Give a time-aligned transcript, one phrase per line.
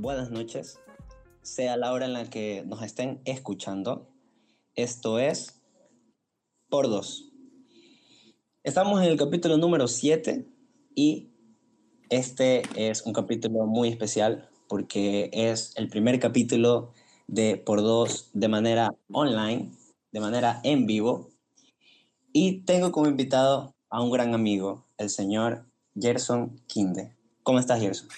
[0.00, 0.78] buenas noches,
[1.42, 4.08] sea la hora en la que nos estén escuchando.
[4.74, 5.60] Esto es
[6.70, 7.30] Por Dos.
[8.64, 10.46] Estamos en el capítulo número 7
[10.94, 11.28] y
[12.08, 16.94] este es un capítulo muy especial porque es el primer capítulo
[17.26, 19.70] de Por Dos de manera online,
[20.12, 21.28] de manera en vivo.
[22.32, 27.14] Y tengo como invitado a un gran amigo, el señor Gerson Kinde.
[27.42, 28.08] ¿Cómo estás, Gerson?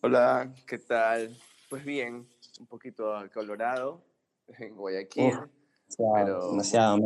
[0.00, 1.36] Hola, ¿qué tal?
[1.68, 2.24] Pues bien,
[2.60, 4.00] un poquito colorado
[4.56, 5.32] en Guayaquil.
[5.88, 6.50] demasiado, pero...
[6.52, 6.98] demasiado,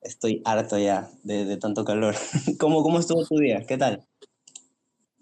[0.00, 2.14] Estoy harto ya de, de tanto calor.
[2.60, 3.66] ¿Cómo, ¿Cómo estuvo tu día?
[3.66, 4.06] ¿Qué tal?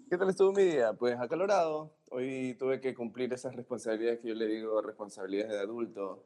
[0.07, 0.93] ¿Qué tal estuvo mi día?
[0.93, 1.95] Pues acalorado.
[2.11, 6.25] Hoy tuve que cumplir esas responsabilidades que yo le digo responsabilidades de adulto,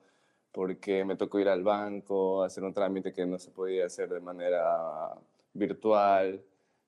[0.51, 4.19] porque me tocó ir al banco, hacer un trámite que no se podía hacer de
[4.19, 5.15] manera
[5.53, 6.43] virtual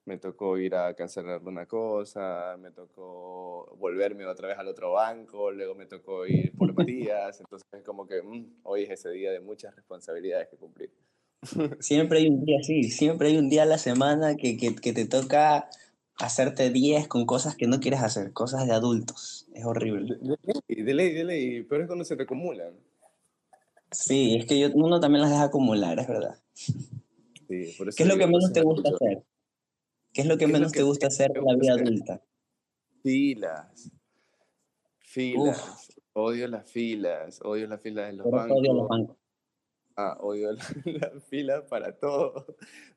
[0.08, 5.52] me tocó ir a cancelar una cosa, me tocó volverme otra vez al otro banco,
[5.52, 9.32] luego me tocó ir por Matías, entonces es como que mm, hoy es ese día
[9.32, 10.92] de muchas responsabilidades que cumplir.
[11.82, 14.92] Siempre hay un día así, siempre hay un día a la semana que, que, que
[14.92, 15.70] te toca
[16.18, 20.18] hacerte 10 con cosas que no quieres hacer, cosas de adultos, es horrible.
[20.68, 22.74] De ley, de ley, pero es cuando se te acumulan.
[23.92, 26.38] Sí, es que yo, uno también las deja acumular, es verdad.
[26.56, 29.24] Sí, por eso ¿Qué es lo que menos te gusta hacer?
[30.18, 32.20] ¿Qué es lo que menos te gusta hacer en la vida adulta?
[33.04, 33.92] Filas.
[34.98, 35.96] Filas.
[36.14, 37.40] Odio las filas.
[37.44, 38.58] Odio las filas de los bancos.
[38.58, 39.16] Odio los bancos.
[39.96, 42.48] Ah, odio las la filas para todo.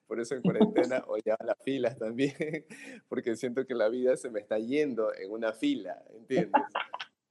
[0.06, 2.32] Por eso en cuarentena odiaba las filas también,
[3.10, 6.62] porque siento que la vida se me está yendo en una fila, ¿entiendes?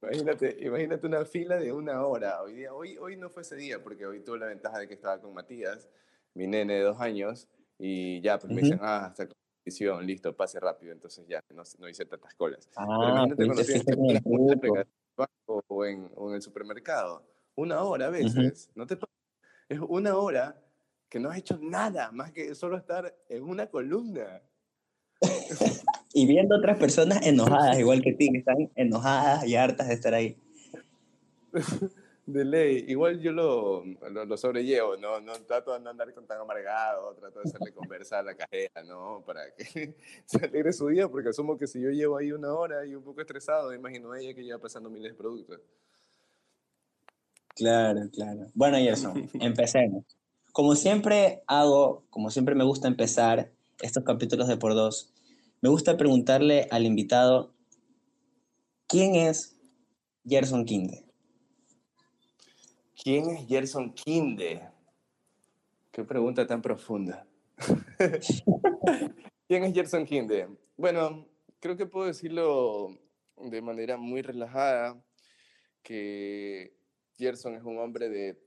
[0.02, 2.40] Imagínate, imagínate una fila de una hora.
[2.42, 4.94] Hoy, día, hoy, hoy no fue ese día, porque hoy tuve la ventaja de que
[4.94, 5.88] estaba con Matías,
[6.34, 9.26] mi nene de dos años, y ya, pues me dicen, ah, hasta
[10.02, 12.68] listo, pase rápido, entonces ya no, no hice tantas colas.
[12.76, 14.70] Ah, Pero imagínate
[15.46, 18.98] o en, o en el supermercado, una hora a veces, no te
[19.68, 20.60] es una hora
[21.08, 24.42] que no has hecho nada más que solo estar en una columna.
[26.14, 30.14] y viendo otras personas enojadas, igual que ti, que están enojadas y hartas de estar
[30.14, 30.36] ahí.
[32.32, 35.20] De ley, igual yo lo, lo, sobrellevo, ¿no?
[35.20, 38.84] No trato de no andar con tan amargado, trato de hacerle conversar a la cajera,
[38.84, 39.22] ¿no?
[39.26, 39.96] Para que
[40.26, 43.02] se alegre su día, porque asumo que si yo llevo ahí una hora y un
[43.02, 45.60] poco estresado, imagino a ella que lleva pasando miles de productos.
[47.56, 48.46] Claro, claro.
[48.54, 50.04] Bueno, y eso, empecemos.
[50.52, 55.12] Como siempre hago, como siempre me gusta empezar estos capítulos de por dos,
[55.60, 57.52] me gusta preguntarle al invitado,
[58.86, 59.56] ¿quién es
[60.24, 61.09] Gerson Kinde?
[63.02, 64.60] ¿Quién es Gerson Kinde?
[65.90, 67.26] Qué pregunta tan profunda.
[69.48, 70.48] ¿Quién es Gerson Kinde?
[70.76, 71.26] Bueno,
[71.60, 72.90] creo que puedo decirlo
[73.38, 75.02] de manera muy relajada,
[75.82, 76.76] que
[77.16, 78.38] Gerson es un hombre de,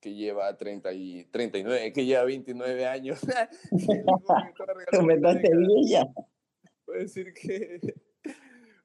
[0.00, 3.20] que lleva 30 y, 39, que lleva 29 años.
[6.86, 7.80] Puedo decir que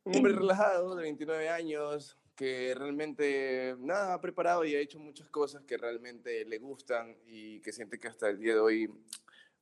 [0.04, 5.28] un hombre relajado de 29 años, que realmente nada ha preparado y ha hecho muchas
[5.28, 8.90] cosas que realmente le gustan y que siente que hasta el día de hoy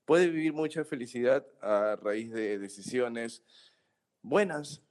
[0.05, 3.41] puede vivir mucha felicidad a raíz de decisiones
[4.21, 4.83] buenas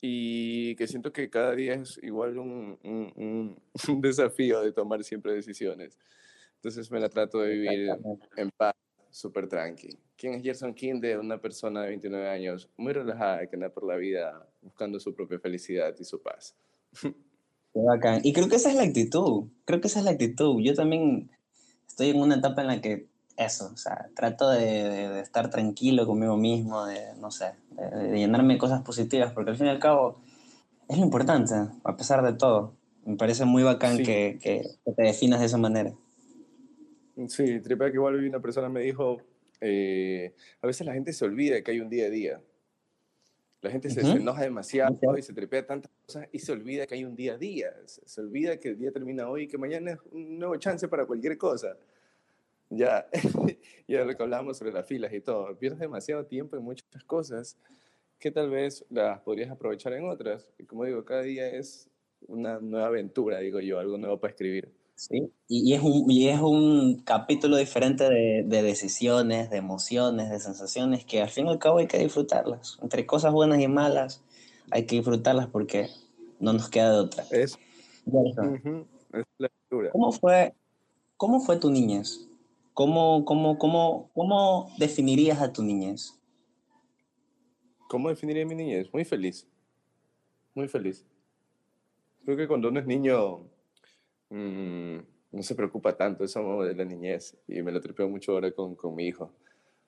[0.00, 5.32] y que siento que cada día es igual un, un, un desafío de tomar siempre
[5.32, 5.98] decisiones.
[6.54, 7.90] Entonces me la trato de vivir
[8.36, 8.74] en paz,
[9.10, 9.98] súper tranqui.
[10.16, 11.18] ¿Quién es Gerson Kinde?
[11.18, 15.40] Una persona de 29 años muy relajada que anda por la vida buscando su propia
[15.40, 16.54] felicidad y su paz.
[18.22, 20.60] Y creo que esa es la actitud, creo que esa es la actitud.
[20.60, 21.30] Yo también
[21.88, 23.06] estoy en una etapa en la que
[23.36, 28.58] eso, o sea, trato de, estar tranquilo conmigo mismo, de, no sé, de, llenarme de
[28.58, 30.20] cosas positivas, porque al fin y al cabo
[30.88, 31.54] es lo importante,
[31.84, 32.74] a pesar de todo.
[33.04, 35.92] Me parece muy bacán que, que, te definas de esa manera.
[37.28, 39.18] Sí, tripa que igual una persona me dijo,
[39.60, 42.40] eh, a veces la gente se olvida que hay un día a día.
[43.62, 47.04] La gente se, enoja demasiado y se trepea tantas cosas y se olvida que hay
[47.04, 47.72] un día a día.
[47.86, 51.06] Se, olvida que el día termina hoy y que mañana es un nuevo chance para
[51.06, 51.76] cualquier cosa.
[52.70, 53.06] Ya,
[53.86, 55.56] ya lo que hablábamos sobre las filas y todo.
[55.56, 57.56] Pierdes demasiado tiempo en muchas cosas
[58.18, 60.48] que tal vez las podrías aprovechar en otras.
[60.58, 61.88] Y como digo, cada día es
[62.26, 64.72] una nueva aventura, digo yo, algo nuevo para escribir.
[65.02, 70.38] Sí, y, es, un, y es un capítulo diferente de, de, decisiones, de emociones, de
[70.38, 72.78] sensaciones que al fin y al cabo hay que disfrutarlas.
[72.82, 74.22] Entre cosas buenas y malas
[74.70, 75.88] hay que disfrutarlas porque
[76.38, 77.24] no nos queda de otra.
[77.32, 77.58] Es,
[78.06, 79.50] es la
[79.90, 80.54] ¿Cómo fue,
[81.16, 82.28] ¿Cómo fue tu niñez?
[82.72, 86.16] ¿Cómo, cómo, cómo, ¿Cómo definirías a tu niñez?
[87.88, 88.88] ¿Cómo definiría mi niñez?
[88.92, 89.48] Muy feliz.
[90.54, 91.04] Muy feliz.
[92.24, 93.50] Creo que cuando uno es niño
[94.32, 94.98] mm,
[95.32, 98.74] no se preocupa tanto eso de la niñez y me lo tripeo mucho ahora con,
[98.74, 99.32] con mi hijo.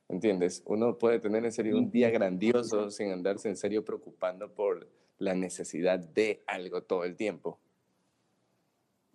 [0.08, 0.62] ¿Entiendes?
[0.66, 4.88] Uno puede tener en serio un día grandioso sin andarse en serio preocupando por
[5.18, 7.58] la necesidad de algo todo el tiempo.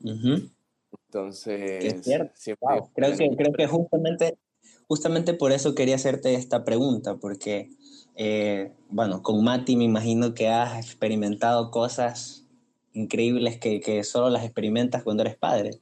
[0.03, 2.33] Entonces, es cierto.
[2.95, 4.37] Creo, que, creo que justamente,
[4.87, 7.69] justamente por eso quería hacerte esta pregunta, porque
[8.15, 12.45] eh, bueno, con Mati me imagino que has experimentado cosas
[12.93, 15.81] increíbles que, que solo las experimentas cuando eres padre.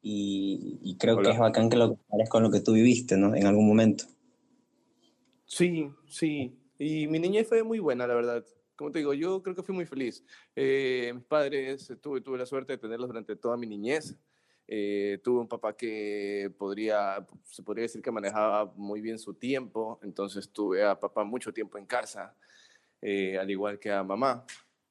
[0.00, 3.34] Y, creo que es bacán que lo compares con lo que tú viviste, ¿no?
[3.34, 4.04] En algún momento.
[5.44, 6.56] Sí, sí.
[6.78, 8.44] Y mi niñez fue muy buena, la verdad.
[8.76, 10.24] Como te digo, yo creo que fui muy feliz.
[10.54, 14.16] Eh, mis padres, tuve, tuve la suerte de tenerlos durante toda mi niñez.
[14.70, 19.98] Eh, tuve un papá que podría, se podría decir que manejaba muy bien su tiempo,
[20.02, 22.36] entonces tuve a papá mucho tiempo en casa,
[23.00, 24.44] eh, al igual que a mamá.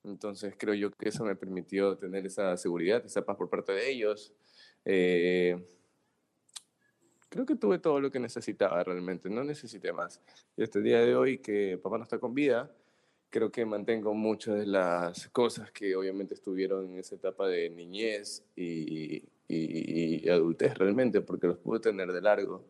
[0.07, 3.89] Entonces creo yo que eso me permitió tener esa seguridad, esa paz por parte de
[3.89, 4.33] ellos.
[4.86, 5.57] Eh,
[7.30, 10.21] creo que tuve todo lo que necesitaba realmente, no necesité más.
[10.56, 12.71] Y este día de hoy que papá no está con vida,
[13.30, 18.44] creo que mantengo muchas de las cosas que obviamente estuvieron en esa etapa de niñez
[18.56, 22.63] y, y, adultez realmente, porque los pude tener de largo.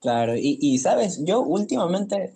[0.00, 2.34] Claro, y, y sabes, yo últimamente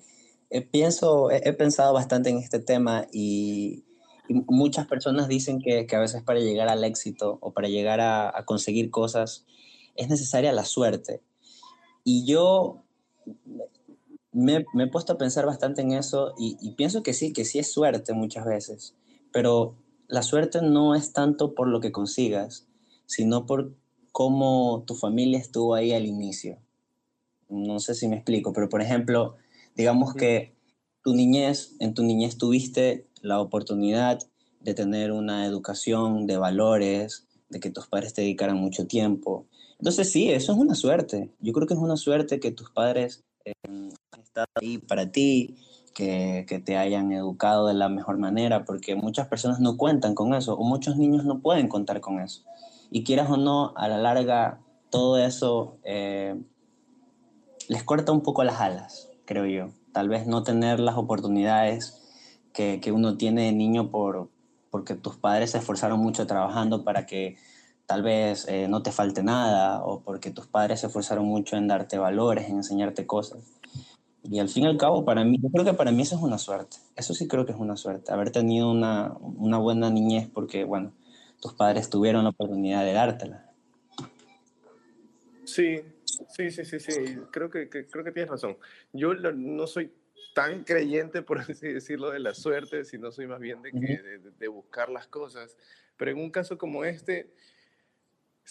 [0.60, 3.84] pienso, he, pensado bastante en este tema y,
[4.28, 8.44] muchas personas dicen que, que, a veces para llegar al éxito o para llegar a,
[8.44, 9.46] conseguir cosas
[9.94, 11.22] es necesaria la suerte.
[12.04, 12.82] Y yo
[14.32, 17.44] me, me, he puesto a pensar bastante en eso y, y, pienso que sí, que
[17.44, 18.94] sí es suerte muchas veces,
[19.32, 19.76] pero
[20.08, 22.68] la suerte no es tanto por lo que consigas,
[23.06, 23.74] sino por
[24.12, 26.58] cómo tu familia estuvo ahí al inicio.
[27.48, 29.36] No sé si me explico, pero por ejemplo,
[29.76, 30.54] digamos que
[31.02, 34.18] tu niñez, en tu niñez tuviste la oportunidad
[34.60, 39.46] de tener una educación de valores, de que tus padres te dedicaran mucho tiempo.
[39.78, 41.30] Entonces sí, eso es una suerte.
[41.40, 43.90] Yo creo que es una suerte que tus padres eh, han
[44.20, 45.56] estado ahí para ti,
[45.94, 50.32] que, que, te hayan educado de la mejor manera, porque muchas personas no cuentan con
[50.32, 52.44] eso, o muchos niños no pueden contar con eso.
[52.90, 54.60] Y quieras o no, a la larga,
[54.90, 56.40] todo eso eh,
[57.68, 59.72] les corta un poco las alas, creo yo.
[59.92, 61.98] Tal vez no tener las oportunidades
[62.52, 64.28] que, que uno tiene de niño por,
[64.70, 67.36] porque tus padres se esforzaron mucho trabajando para que
[67.86, 71.66] tal vez eh, no te falte nada o porque tus padres se esforzaron mucho en
[71.66, 73.42] darte valores, en enseñarte cosas.
[74.22, 76.22] Y al fin y al cabo, para mí, yo creo que para mí eso es
[76.22, 76.76] una suerte.
[76.94, 80.92] Eso sí creo que es una suerte, haber tenido una, una buena niñez porque, bueno,
[81.40, 83.50] tus padres tuvieron la oportunidad de dártela.
[85.44, 85.80] Sí,
[86.28, 87.18] sí, sí, sí, sí.
[87.30, 88.56] Creo que, creo que tienes razón.
[88.92, 89.92] Yo no soy
[90.34, 94.48] tan creyente, por así decirlo, de la suerte, sino soy más bien de, que, de
[94.48, 95.56] buscar las cosas.
[95.96, 97.30] Pero en un caso como este,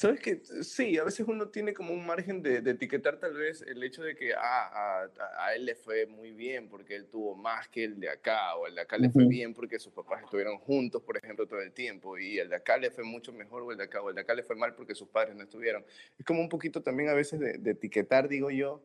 [0.02, 3.84] Sabes que sí, a veces uno tiene como un margen de, etiquetar tal vez el
[3.84, 5.06] hecho de que ah,
[5.38, 8.66] a, él le fue muy bien porque él tuvo más que el de acá, o
[8.66, 11.72] el de acá le fue bien porque sus papás estuvieron juntos, por ejemplo, todo el
[11.72, 14.16] tiempo, y el de acá le fue mucho mejor, o el de acá, o el
[14.16, 15.86] de acá le fue mal porque sus padres no estuvieron.
[16.18, 18.82] Es como un poquito también a veces de, etiquetar, digo yo,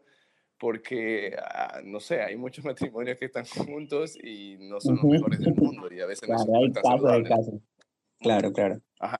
[0.58, 5.38] porque, ah, no sé, hay muchos matrimonios que están juntos y no son los mejores
[5.38, 6.82] del mundo, y a veces no son tan
[8.20, 8.82] Claro, claro.
[9.00, 9.18] Ajá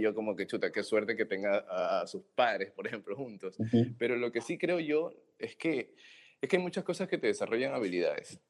[0.00, 1.64] yo como que chuta, qué suerte que tenga
[2.00, 3.56] a, sus padres, por ejemplo, juntos.
[3.98, 5.94] Pero lo que sí creo yo es que,
[6.40, 8.40] es que hay muchas cosas que te desarrollan habilidades.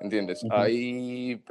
[0.00, 0.44] ¿Entiendes?
[0.50, 1.42] Hay,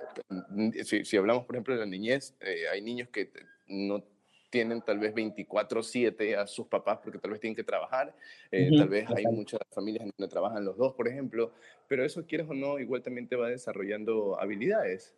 [0.83, 3.31] si, si, hablamos, por ejemplo, de la niñez, eh, hay niños que
[3.67, 4.03] no
[4.51, 8.15] tienen tal vez 24/7 a sus papás porque tal vez tienen que trabajar,
[8.51, 11.51] eh, tal vez hay muchas familias donde trabajan los dos, por ejemplo,
[11.89, 15.13] pero eso quieres o no, igual también te va desarrollando habilidades,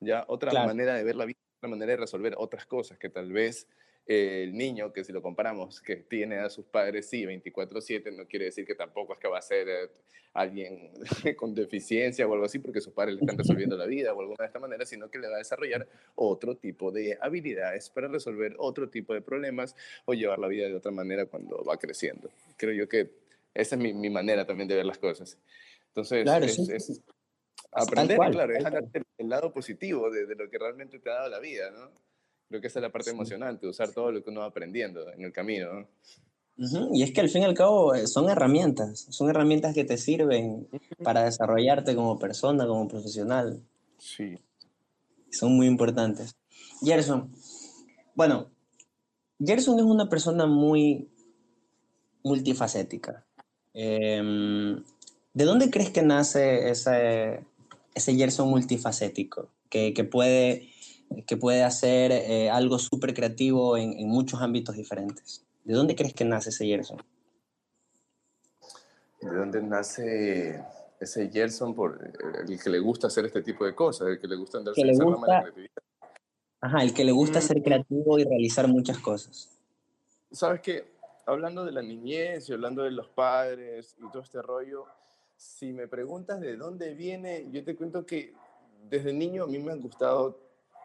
[0.00, 3.32] ya otra manera de ver la vida una manera de resolver otras cosas que tal
[3.32, 3.66] vez
[4.06, 8.26] eh, el niño, que si lo comparamos, que tiene a sus padres, sí, 24/7, no
[8.26, 9.90] quiere decir que tampoco es que va a ser eh,
[10.34, 10.90] alguien
[11.36, 14.38] con deficiencia o algo así, porque sus padres le están resolviendo la vida o alguna
[14.40, 18.56] de esta manera, sino que le va a desarrollar otro tipo de habilidades para resolver
[18.58, 22.28] otro tipo de problemas o llevar la vida de otra manera cuando va creciendo.
[22.56, 23.10] Creo yo que
[23.54, 25.38] esa es mi, mi manera también de ver las cosas.
[25.94, 26.26] Entonces,
[26.70, 27.02] es,
[27.72, 31.70] Aprender, claro, es el lado positivo de, lo que realmente te ha dado la vida,
[31.70, 31.90] ¿no?
[32.48, 35.22] Creo que esa es la parte emocionante, usar todo lo que uno va aprendiendo en
[35.22, 35.88] el camino, ¿no?
[36.92, 39.96] Y es que al fin y al cabo eh, son herramientas, son herramientas que te
[39.96, 40.68] sirven
[41.02, 43.62] para desarrollarte como persona, como profesional.
[43.98, 44.38] Sí.
[45.30, 46.36] Son muy importantes.
[46.82, 47.32] Gerson,
[48.14, 48.50] bueno,
[49.40, 51.08] Gerson es una persona muy
[52.22, 53.24] multifacética.
[53.72, 54.20] Eh,
[55.34, 57.42] ¿De dónde crees que nace ese,
[57.94, 60.70] ese Gerson multifacético que, que puede,
[61.26, 65.44] que puede hacer eh, algo súper creativo en, en, muchos ámbitos diferentes?
[65.64, 67.02] ¿De dónde crees que nace ese Gerson?
[69.20, 70.64] ¿De dónde nace
[70.98, 72.12] ese Gerson por
[72.48, 75.42] el que le gusta hacer este tipo de cosas, el que le gusta rama de
[75.42, 75.82] creatividad?
[76.60, 77.42] Ajá, el que le gusta mm.
[77.42, 79.58] ser creativo y realizar muchas cosas.
[80.30, 80.92] Sabes que
[81.26, 84.86] hablando de la niñez y hablando de los padres y todo este rollo,
[85.42, 88.32] si me preguntas de dónde viene, yo te cuento que
[88.88, 90.38] desde niño a mí me ha gustado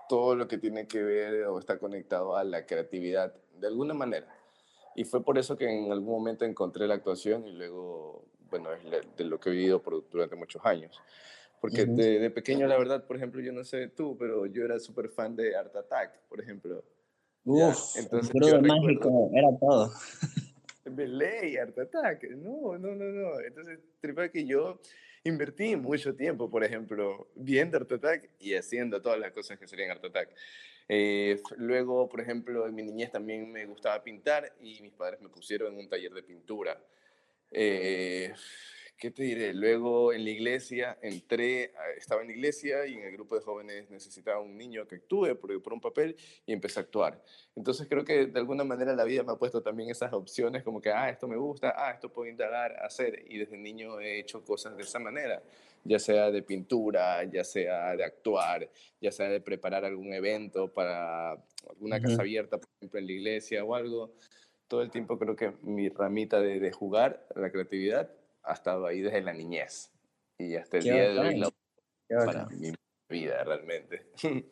[0.09, 4.27] todo lo que tiene que ver o está conectado a la creatividad, de alguna manera.
[4.95, 8.81] Y fue por eso que en algún momento encontré la actuación y luego, bueno, es
[9.15, 10.99] de lo que he vivido por, durante muchos años.
[11.61, 15.09] Porque de, pequeño, la verdad, por ejemplo, yo no sé tú, pero yo era súper
[15.09, 16.83] fan de Art Attack, por ejemplo.
[17.45, 19.91] Uf, entonces, el mágico, era todo.
[20.89, 22.29] de ley, Art Attack.
[22.31, 23.39] No, no, no, no.
[23.39, 24.79] Entonces, tripa que yo
[25.23, 29.91] invertí mucho tiempo, por ejemplo, viendo Art Attack y haciendo todas las cosas que serían
[29.91, 30.29] Art Attack.
[30.89, 35.29] Eh, luego, por ejemplo, en mi niñez también me gustaba pintar y mis padres me
[35.29, 36.81] pusieron en un taller de pintura.
[37.51, 38.33] Eh,
[38.97, 39.53] ¿qué te diré?
[39.53, 43.89] Luego en la iglesia entré, estaba en la iglesia y en el grupo de jóvenes
[43.91, 47.21] necesitaba un niño que actúe por, por, un papel y empecé a actuar.
[47.55, 50.81] Entonces creo que de alguna manera la vida me ha puesto también esas opciones como
[50.81, 53.23] que, ah, esto me gusta, ah, esto puedo indagar, hacer.
[53.27, 55.43] Y desde niño he hecho cosas de esa manera,
[55.83, 58.67] ya sea de pintura, ya sea de actuar,
[58.99, 61.33] ya sea de preparar algún evento para
[61.69, 64.13] alguna casa abierta, por ejemplo, en la iglesia o algo
[64.67, 68.11] todo el tiempo creo que mi ramita de, de, jugar, la creatividad,
[68.47, 69.91] ha estado ahí desde la niñez
[70.37, 71.43] y hasta el día de hoy
[72.07, 72.71] para mi
[73.09, 74.07] vida realmente.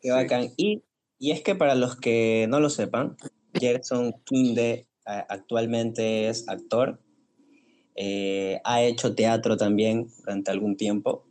[0.00, 0.50] Qué bacán.
[0.56, 0.82] Y,
[1.18, 3.16] y, es que para los que no lo sepan,
[3.54, 7.00] Gerson Kinde actualmente es actor,
[7.94, 11.26] eh, ha hecho teatro también durante algún tiempo,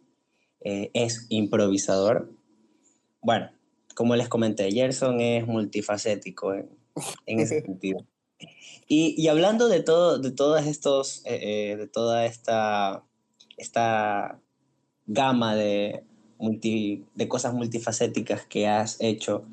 [0.61, 2.31] eh, es improvisador.
[3.21, 3.51] Bueno,
[3.95, 6.69] como les comenté, Gerson es multifacético en,
[7.25, 8.05] en ese sentido.
[8.87, 13.03] Y, hablando de todo, de todos estos, eh, eh, de toda esta,
[13.57, 14.39] esta
[15.07, 16.03] gama de,
[16.39, 19.45] de cosas multifacéticas que has hecho,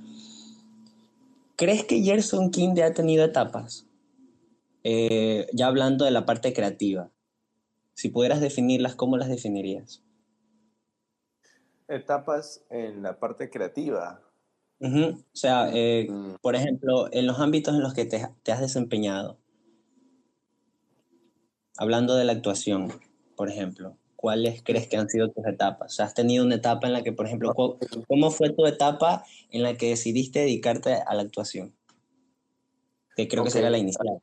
[1.57, 3.87] ¿crees que Gerson King ha tenido etapas?
[4.83, 7.11] Eh, ya hablando de la parte creativa,
[7.95, 10.03] si pudieras definirlas, ¿cómo las definirías?
[11.87, 14.23] Etapas en la parte creativa.
[14.83, 16.37] O sea, eh, mm.
[16.41, 18.17] por ejemplo, en los ámbitos en los que te,
[18.51, 19.39] has desempeñado,
[21.77, 22.91] hablando de la actuación,
[23.37, 25.93] por ejemplo, ¿cuáles crees que han sido tus etapas?
[25.93, 29.25] O sea, has tenido una etapa en la que, por ejemplo, ¿cómo fue tu etapa
[29.51, 31.75] en la que decidiste dedicarte a la actuación?
[33.17, 34.23] Que creo que sería la inicial.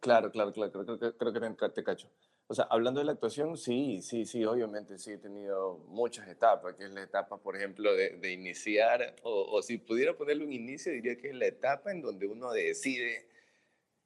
[0.00, 2.08] Claro, claro, claro, creo, creo, creo que te cacho.
[2.48, 6.76] O sea, hablando de la actuación, sí, sí, sí, obviamente sí he tenido muchas etapas,
[6.76, 10.52] que es la etapa, por ejemplo, de, de iniciar, o, o, si pudiera ponerle un
[10.52, 13.28] inicio, diría que es la etapa en donde uno decide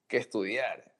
[0.08, 0.94] qué estudiar,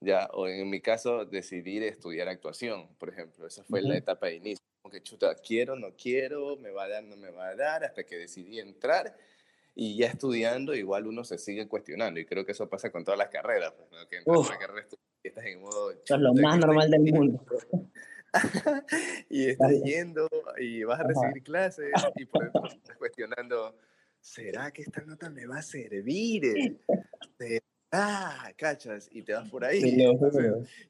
[0.00, 4.34] ya, o en mi caso, decidir estudiar actuación, por ejemplo, esa fue la etapa de
[4.34, 7.56] inicio, como que chuta, quiero, no quiero, me va a dar, no me va a
[7.56, 9.16] dar, hasta que decidí entrar,
[9.74, 13.16] y ya estudiando, igual uno se sigue cuestionando, y creo que eso pasa con todas
[13.16, 14.06] las carreras, pues, ¿no?
[14.06, 14.86] que entras a carrera
[15.28, 15.90] estás en modo...
[15.90, 17.44] Eso es lo más normal del mundo.
[19.30, 20.28] y estás yendo
[20.58, 23.76] y vas a recibir clases y por eso estás cuestionando,
[24.20, 26.78] ¿será que esta nota me va a servir?
[27.92, 30.04] Ah, cachas, y te vas por ahí.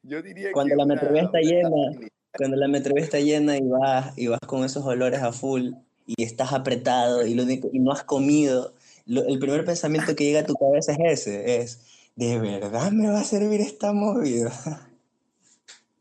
[0.02, 4.26] yo diría cuando la metro está llena, cuando la metro está llena y vas, y
[4.28, 5.72] vas con esos olores a full
[6.06, 8.72] y estás apretado y, lo único, y no has comido,
[9.06, 11.80] el primer pensamiento que llega a tu cabeza es ese, es
[12.16, 14.52] ¿de verdad me va a servir esta movida?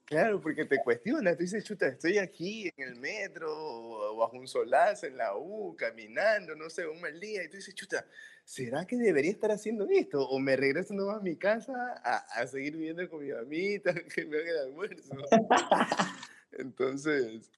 [0.06, 4.48] Claro, porque te cuestionas, tú dices, chuta, estoy aquí en el metro, o bajo un
[4.48, 8.06] solazo en la U, caminando, no sé, un mal día, y tú dices, chuta,
[8.46, 10.22] ¿será que debería estar haciendo esto?
[10.30, 14.26] ¿O me regreso nuevo a mi casa a, a seguir viviendo con mi mamita, que
[14.26, 15.16] me haga el almuerzo?
[16.52, 17.50] Entonces,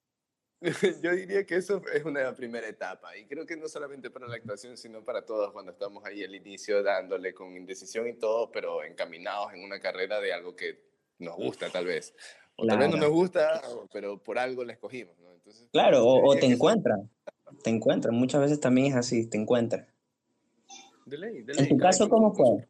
[1.04, 4.36] Yo diría que eso es una primera etapa y creo que no solamente para la
[4.36, 8.84] actuación, sino para todos cuando estamos ahí al inicio dándole con indecisión y todo, pero
[8.84, 10.82] encaminados en una carrera de algo que
[11.20, 12.16] nos gusta tal vez.
[12.56, 15.18] O tal vez no nos gusta, pero por algo la escogimos.
[15.20, 15.34] ¿no?
[15.34, 17.10] Entonces, claro, o, te encuentran,
[17.64, 19.86] te encuentran, muchas veces también es así, te encuentran.
[21.06, 22.68] De ley, de ley, ¿En tu caso cómo fue?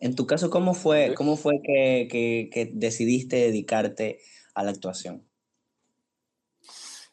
[0.00, 4.20] En tu caso, ¿cómo fue, cómo fue que, que, que decidiste dedicarte
[4.54, 5.27] a la actuación?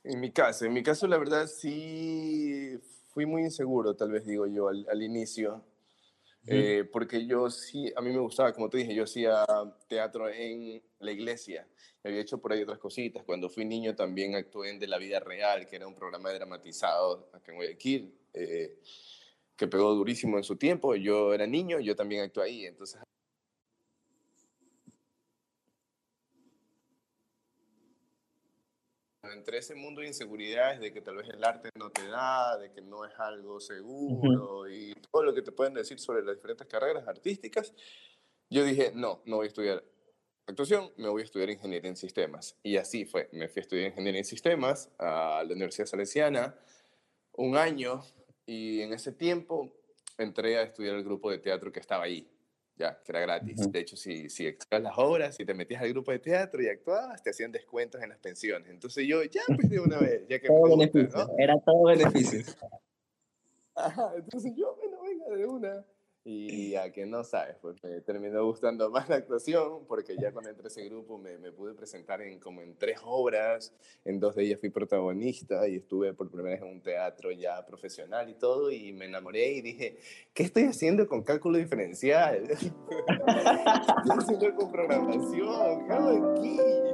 [0.07, 2.77] En mi caso, en mi caso la verdad sí
[3.09, 5.65] fui muy inseguro, tal vez digo yo, al, inicio.
[6.47, 9.43] Eh, porque yo sí, a mí me gustaba, como te dije, yo hacía
[9.87, 11.67] teatro en la iglesia.
[12.03, 13.23] Había hecho por ahí otras cositas.
[13.23, 17.31] Cuando fui niño también actué en De la Vida Real, que era un programa dramatizado
[17.33, 18.77] acá en Guayaquil, eh,
[19.55, 20.93] que pegó durísimo en su tiempo.
[20.95, 22.65] Yo era niño, yo también actué ahí.
[22.67, 23.01] Entonces
[29.35, 32.71] entre ese mundo de inseguridades de que tal vez el arte no te da, de
[32.71, 36.67] que no es algo seguro y todo lo que te pueden decir sobre las diferentes
[36.67, 37.73] carreras artísticas,
[38.49, 39.83] yo dije, no, no voy a estudiar
[40.47, 42.57] actuación, me voy a estudiar ingeniería en sistemas.
[42.63, 46.55] Y así fue, me fui a estudiar ingeniería en sistemas a la Universidad Salesiana
[47.33, 48.03] un año
[48.45, 49.71] y en ese tiempo
[50.17, 52.29] entré a estudiar el grupo de teatro que estaba ahí
[52.77, 53.71] ya, que era gratis.
[53.71, 57.23] De hecho, si, si las obras, si te metías al grupo de teatro y actuabas,
[57.23, 58.69] te hacían descuentos en las pensiones.
[58.69, 60.47] Entonces yo, ya, pues de una vez, ya que...
[60.47, 62.41] todo beneficio, era todo beneficio.
[63.75, 65.85] Ajá, entonces yo, bueno, venga, de una.
[66.27, 70.49] Y a que no sabes, pues me terminó gustando más la actuación, porque ya cuando
[70.49, 73.71] entré a ese grupo me, me, pude presentar en como en tres obras,
[74.03, 77.63] en dos de ellas fui protagonista y estuve por primera vez en un teatro ya
[77.63, 79.97] profesional y todo, y me enamoré y dije,
[80.33, 82.47] ¿qué estoy haciendo con cálculo diferencial?
[82.47, 85.85] ¿Qué estoy haciendo con programación?
[85.85, 86.84] ¿Qué hago aquí?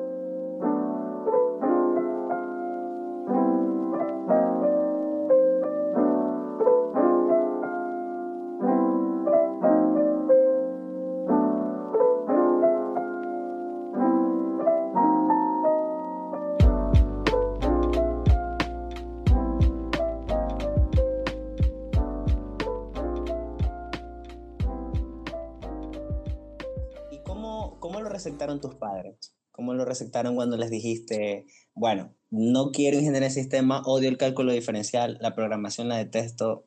[28.52, 29.36] Recetaron tus padres?
[29.52, 34.54] ¿Cómo lo recetaron cuando les dijiste, bueno, no quiero ingeniería de sistema, odio el cálculo
[34.54, 36.66] diferencial, la programación la detesto,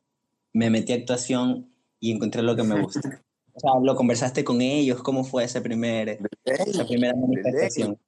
[0.53, 1.69] me metí a actuación
[1.99, 3.23] y encontré lo que me gusta?
[3.53, 5.01] o sea, ¿lo conversaste con ellos?
[5.01, 7.99] ¿Cómo fue ese primer, esa primera manifestación?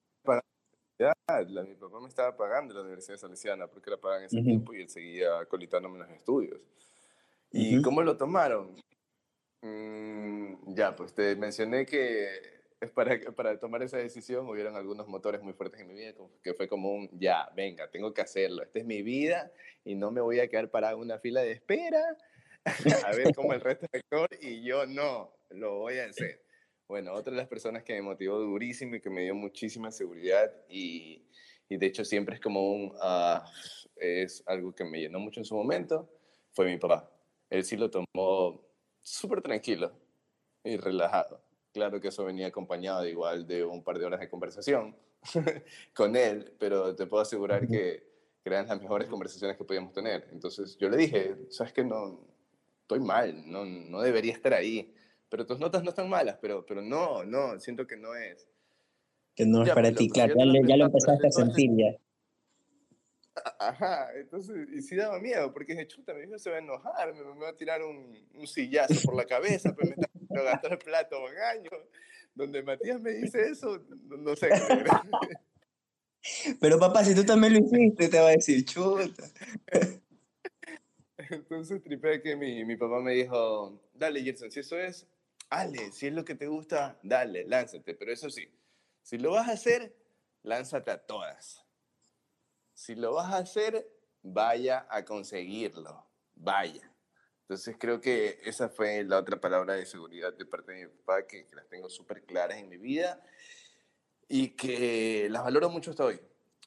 [0.99, 4.81] mi papá me estaba pagando la Universidad Salesiana porque la pagan en ese tiempo y
[4.81, 6.59] él seguía colitándome los estudios.
[7.51, 8.75] ¿Y cómo lo tomaron?
[9.61, 12.56] Mm, ya, pues te mencioné que
[12.95, 16.13] para, para tomar esa decisión hubieron algunos motores muy fuertes en mi vida,
[16.43, 19.51] que fue como un, ya, venga, tengo que hacerlo, esta es mi vida
[19.83, 22.01] y no me voy a quedar parado en una fila de espera
[23.05, 26.43] a ver cómo el resto es actor y yo no, lo voy a hacer.
[26.87, 30.53] Bueno, otra de las personas que me motivó durísimo y que me dio muchísima seguridad
[30.69, 31.25] y,
[31.67, 33.45] y de hecho siempre es como un, ah,
[33.95, 36.09] es algo que me llenó mucho en su momento,
[36.51, 37.09] fue mi papá.
[37.49, 38.61] Él sí lo tomó
[39.01, 39.93] súper tranquilo
[40.63, 41.46] y relajado
[41.77, 44.95] Claro que eso venía acompañado de igual de un par de horas de conversación
[45.93, 48.03] con él, pero te puedo asegurar que,
[48.43, 50.27] eran las mejores conversaciones que podíamos tener.
[50.31, 52.19] Entonces yo le dije, sabes que no,
[52.81, 54.91] estoy mal, no, no debería estar ahí,
[55.29, 58.49] pero tus notas no están malas, pero, pero no, no, siento que no es.
[59.35, 61.95] Que no es para ti, claro, ya, lo empezaste a sentir ya.
[63.59, 67.13] Ajá, entonces, y sí daba miedo, porque dije, chuta, mi hijo se va a enojar,
[67.13, 70.83] me, va a tirar un, un, sillazo por la cabeza, pero me está gastando el
[70.83, 71.69] plato un año.
[72.33, 74.49] Donde Matías me dice eso, no, sé.
[76.61, 79.23] pero papá, si tú también lo hiciste, te va a decir, chuta.
[81.17, 85.07] Entonces tripé que mi, mi papá me dijo, dale, Gerson, si eso es,
[85.49, 87.95] dale, si es lo que te gusta, dale, lánzate.
[87.95, 88.47] Pero eso sí,
[89.01, 89.95] si lo vas a hacer,
[90.43, 91.67] lánzate a todas
[92.77, 96.93] si lo vas a hacer, vaya a conseguirlo, vaya.
[97.47, 101.25] Entonces creo que esa fue la otra palabra de seguridad de parte de mi papá,
[101.25, 103.23] que, las tengo súper claras en mi vida
[104.27, 106.19] y que las valoro mucho hasta hoy.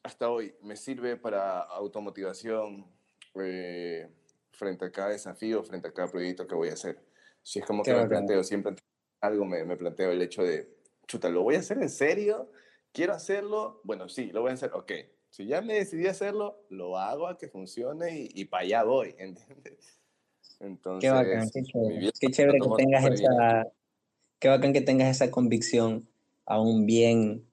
[0.02, 2.86] Hasta hoy me sirve para automotivación
[3.34, 4.08] eh,
[4.52, 6.98] frente a cada desafío, frente a cada proyecto que voy a hacer.
[7.42, 8.74] Si es como que me planteo, siempre
[9.20, 12.50] algo me, me planteo el hecho de, chuta, ¿lo voy a hacer en serio?
[12.90, 13.82] ¿Quiero hacerlo?
[13.84, 14.92] Bueno, sí, lo voy a hacer, ok
[15.30, 18.82] si ya me decidí a hacerlo, lo hago a que funcione y, y para allá
[18.82, 19.99] voy, ¿entiendes?
[20.60, 21.62] Entonces, qué bacán, qué
[22.30, 23.66] chévere, que tengas esa,
[24.38, 26.06] qué bacán que tengas esa convicción
[26.44, 27.46] aún bien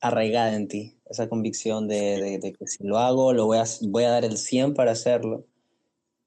[0.00, 4.04] arraigada en ti, esa convicción de, de, que si lo hago, lo voy a, voy
[4.04, 5.46] a dar el 100 para hacerlo.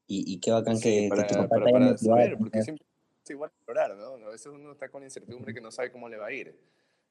[0.06, 2.84] Y, y qué bacán que, que, tu papá para, para saber, porque siempre
[3.24, 4.26] es igual explorar, ¿no?
[4.26, 6.54] A veces uno está con incertidumbre que no sabe cómo le va a ir.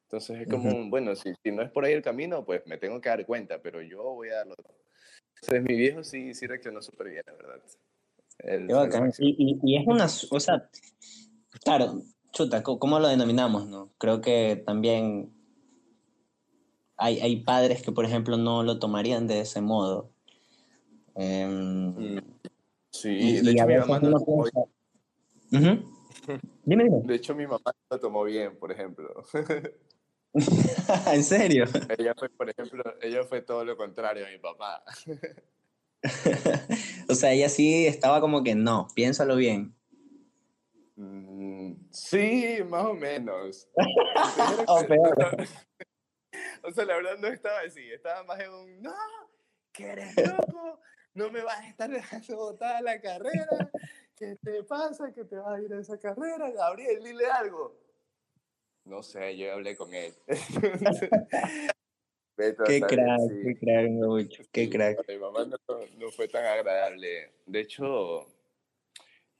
[0.03, 3.01] Entonces es como, bueno, si, si, no es por ahí el camino, pues me tengo
[3.01, 4.75] que dar cuenta, pero yo voy a darlo todo.
[5.41, 7.61] Entonces mi viejo sí, sí reaccionó súper bien, la verdad.
[8.37, 9.11] Qué bacán.
[9.19, 10.69] Y, y, es una, o sea,
[11.63, 13.91] claro, chuta, ¿cómo lo denominamos, no?
[13.97, 15.33] Creo que también
[16.97, 20.09] hay, hay padres que, por ejemplo, no lo tomarían de ese modo.
[21.15, 22.21] Eh,
[22.89, 24.17] sí, de hecho mi mamá no...
[26.65, 27.01] Dime, dime.
[27.03, 29.25] De hecho, mi mamá lo tomó bien, por ejemplo.
[30.33, 31.65] ¿En serio?
[31.97, 34.83] Ella fue, por ejemplo, ella fue todo lo contrario a mi papá.
[37.13, 39.75] o sea, ella sí estaba como que no, piénsalo bien.
[40.95, 43.69] Mm, sí, más o menos.
[44.67, 45.47] o peor.
[46.63, 48.95] o sea, la verdad no estaba así, estaba más en un, no,
[49.71, 50.79] que eres loco,
[51.13, 53.71] no me vas a estar dejando botada la carrera,
[54.15, 55.13] ¿qué te pasa?
[55.13, 56.49] que te vas a ir a esa carrera?
[56.49, 57.79] Gabriel, dile algo.
[58.85, 60.15] No sé, yo hablé con él.
[62.35, 65.07] qué crack, qué crack, mucho, qué crack.
[65.07, 67.31] Mi mamá no, fue tan agradable.
[67.45, 68.25] De hecho,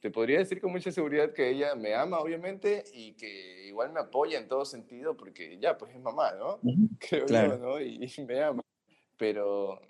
[0.00, 4.00] te podría decir con mucha seguridad que ella me ama, obviamente, y que igual me
[4.00, 6.60] apoya en todo sentido, porque ya, pues es mamá, ¿no?
[6.98, 7.58] Creo claro.
[7.58, 7.80] ¿no?
[7.80, 8.62] Y, me ama.
[9.16, 9.80] Pero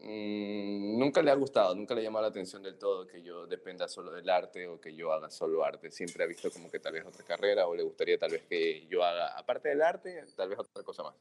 [0.00, 3.46] mm, nunca le ha gustado, nunca le ha llamado la atención del todo que yo
[3.46, 5.90] dependa solo del arte o que yo haga solo arte.
[5.90, 8.86] Siempre ha visto como que tal vez otra carrera o le gustaría tal vez que
[8.86, 11.14] yo haga, aparte del arte, tal vez otra cosa más.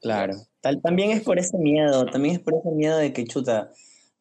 [0.00, 3.72] Claro, Tal, también es por ese miedo, también es por ese miedo de que, chuta,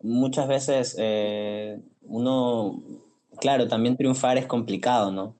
[0.01, 2.81] muchas veces eh, uno,
[3.39, 5.35] claro, también triunfar es complicado, ¿no?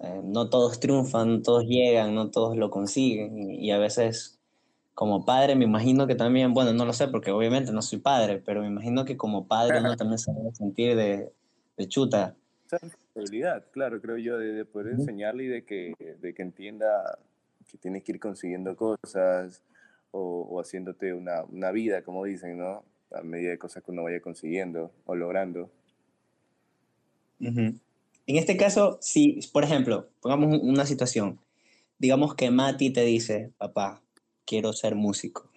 [0.00, 4.38] Eh, no todos triunfan, todos llegan, no todos lo consiguen y, a veces
[4.94, 8.42] como padre me imagino que también, bueno, no lo sé porque obviamente no soy padre,
[8.44, 11.32] pero me imagino que como padre uno también se debe sentir de,
[11.76, 12.34] de chuta.
[12.66, 17.18] Esa responsabilidad, claro, creo yo, de, poder enseñarle y de que, de que entienda
[17.70, 19.62] que tienes que ir consiguiendo cosas,
[20.16, 22.84] o, haciéndote una, una, vida, como dicen, ¿no?
[23.12, 25.70] A medida de cosas que uno vaya consiguiendo o logrando.
[27.38, 27.80] En
[28.26, 31.38] este caso, si, por ejemplo, pongamos una situación,
[31.98, 34.02] digamos que Mati te dice, papá,
[34.46, 35.50] quiero ser músico,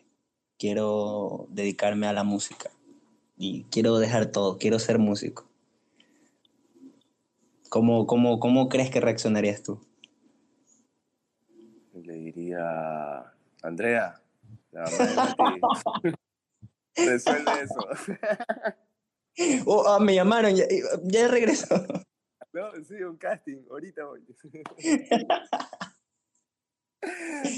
[0.57, 2.69] quiero dedicarme a la música
[3.37, 5.47] y quiero dejar todo, quiero ser músico.
[7.69, 9.79] ¿Cómo, cómo, cómo crees que reaccionarías tú?
[11.93, 14.18] Le diría, Andrea,
[16.95, 17.79] Resuelve eso.
[19.65, 20.65] Oh, ah, me llamaron, ya,
[21.03, 21.75] ya regresó.
[22.51, 24.25] No, sí, un casting, ahorita voy.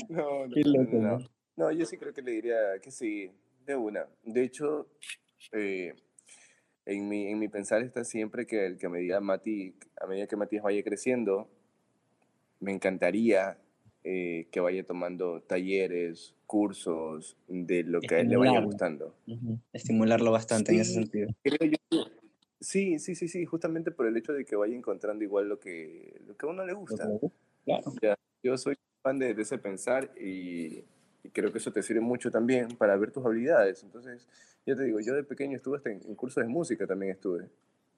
[0.10, 1.20] no, no,
[1.56, 3.32] no, yo sí creo que le diría que sí,
[3.66, 4.06] de una.
[4.22, 4.90] De hecho,
[5.54, 5.96] eh,
[6.86, 10.28] en, mi, en mi pensar está siempre que el que me diga Mati, a medida
[10.28, 11.50] que Matías vaya creciendo,
[12.60, 13.58] me encantaría
[14.04, 19.16] eh, que vaya tomando talleres, cursos de lo que le vaya gustando.
[19.74, 21.30] Estimularlo bastante en ese sentido.
[22.60, 26.20] sí, sí, sí, sí, justamente por el hecho de que vaya encontrando igual lo que,
[26.26, 27.08] lo que a uno le gusta.
[28.44, 30.84] yo soy fan de, ese pensar y,
[31.32, 33.84] creo que eso te sirve mucho también para ver tus habilidades.
[33.84, 34.28] Entonces,
[34.66, 37.50] ya te digo, yo de pequeño estuve hasta en, en cursos de música también estuve,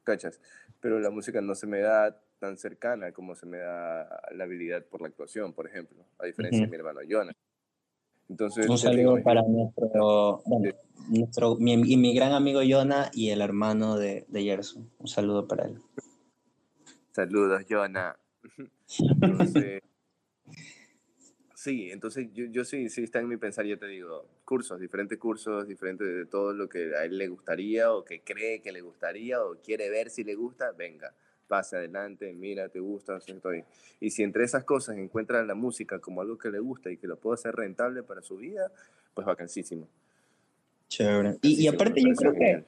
[0.04, 0.42] ¿cachas?
[0.82, 4.84] Pero la música no se me da tan cercana como se me da la habilidad
[4.84, 7.32] por la actuación, por ejemplo, a diferencia de mi hermano Jonah.
[8.27, 10.43] Entonces, un saludo para nuestro,
[11.08, 14.91] nuestro mi, y mi gran amigo Jonah y el hermano de, de Gerson.
[14.99, 15.79] Un saludo para él.
[17.13, 18.17] Saludos, Jonah.
[21.56, 25.17] sí, entonces yo, yo, sí, sí está en mi pensar, yo te digo, cursos, diferentes
[25.17, 28.82] cursos, diferentes de todo lo que a él le gustaría o que cree que le
[28.82, 31.15] gustaría o quiere ver si le gusta, venga
[31.47, 33.63] pase adelante, mira, te gusta, estoy.
[33.99, 37.08] Y si entre esas cosas encuentra la música como algo que le gusta y que
[37.08, 38.71] lo puede hacer rentable para su vida,
[39.13, 39.88] pues vacancísimo.
[40.89, 41.38] Chévere.
[41.41, 42.63] Y, aparte yo creo que,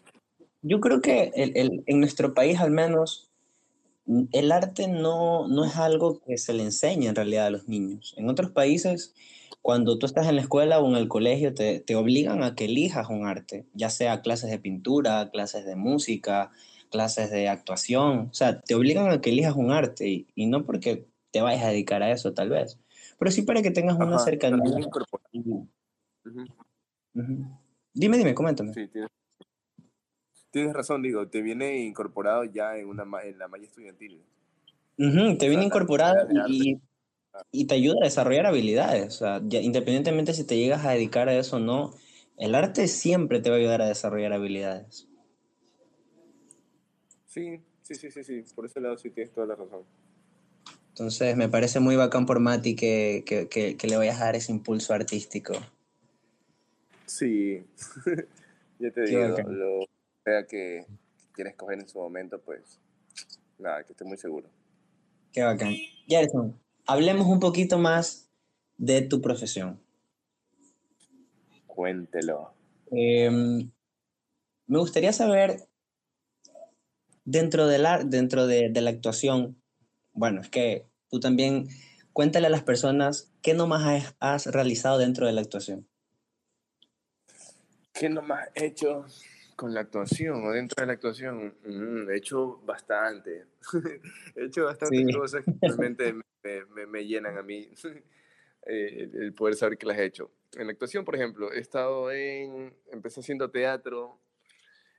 [0.61, 3.29] yo creo que el, en nuestro país al menos,
[4.31, 8.13] el arte no, no es algo que se le enseña en realidad a los niños.
[8.17, 9.13] En otros países,
[9.61, 12.65] cuando tú estás en la escuela o en el colegio, te, te obligan a que
[12.65, 16.51] elijas un arte, ya sea clases de pintura, clases de música,
[16.89, 21.08] clases de actuación, o sea, te obligan a que elijas un arte y, no porque
[21.32, 22.80] te vayas a dedicar a eso tal vez,
[23.19, 24.63] pero sí para que tengas una cercanía.
[27.93, 28.74] Dime, dime, coméntame.
[28.74, 28.89] Sí,
[30.52, 34.21] tienes, razón, digo, te viene incorporado ya en, una, en la malla estudiantil.
[34.98, 36.80] te viene incorporado y,
[37.52, 41.36] y, te ayuda a desarrollar habilidades, o sea, independientemente si te llegas a dedicar a
[41.36, 41.93] eso o no,
[42.38, 45.08] el arte siempre te va a ayudar a desarrollar habilidades.
[47.36, 49.84] Sí, sí, sí, sí, sí, por ese lado sí tienes toda la razón.
[50.88, 53.26] Entonces me parece muy bacán por Mati que,
[53.84, 55.54] le vayas a dar ese impulso artístico.
[57.06, 57.62] Sí,
[58.80, 59.86] ya te digo, lo
[60.24, 60.86] sea que
[61.34, 62.80] quieres coger en su momento, pues
[63.60, 64.48] nada, que esté muy seguro.
[65.34, 65.76] Qué bacán.
[66.08, 68.32] Gerson, hablemos un poquito más
[68.78, 69.78] de tu profesión.
[71.67, 72.54] Cuéntelo.
[72.91, 73.69] Em,
[74.67, 75.67] me gustaría saber
[77.25, 79.61] dentro de la, dentro de, la actuación,
[80.13, 81.67] bueno, es que tú también
[82.13, 85.88] cuéntale a las personas qué nomás has, realizado dentro de la actuación.
[87.93, 89.05] ¿Qué nomás he hecho
[89.55, 91.55] con la actuación o dentro de la actuación?
[91.65, 93.45] Mm, he hecho bastante.
[94.35, 97.69] he hecho bastantes cosas que realmente me, me, llenan a mí
[98.67, 100.31] eh, el poder saber que las he hecho.
[100.53, 104.19] En la actuación, por ejemplo, he estado en, empecé haciendo teatro,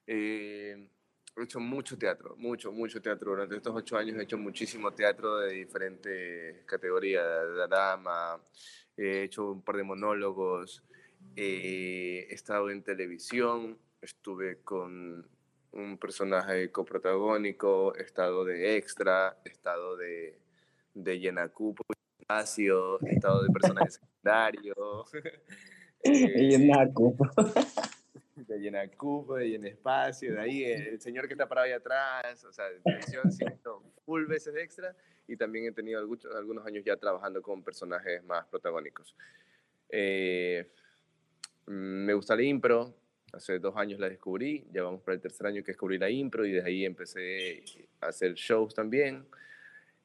[0.06, 0.88] eh,
[1.36, 3.32] he hecho mucho teatro, mucho, mucho teatro.
[3.32, 8.40] Durante estos ocho años he hecho muchísimo teatro de diferentes categorías, de drama,
[8.96, 10.82] he hecho un par de monólogos,
[11.36, 15.28] eh, he estado en televisión, estuve con
[15.72, 20.38] un personaje coprotagónico, he estado de extra, he estado de,
[20.94, 21.84] de Yenacupo,
[22.18, 25.04] espacio, he estado de personaje secundario.
[26.04, 26.70] eh,
[28.36, 32.44] de llenar cupo, de llenar espacio, de ahí el señor que está parado ahí atrás,
[32.44, 34.94] o sea, de televisión, siento full veces extra
[35.26, 39.16] y también he tenido algunos años ya trabajando con personajes más protagónicos.
[39.88, 40.70] Eh,
[41.66, 42.94] me gusta la impro,
[43.32, 46.44] hace dos años la descubrí, ya vamos para el tercer año que descubrí la impro
[46.44, 47.64] y desde ahí empecé
[48.00, 49.26] a hacer shows también.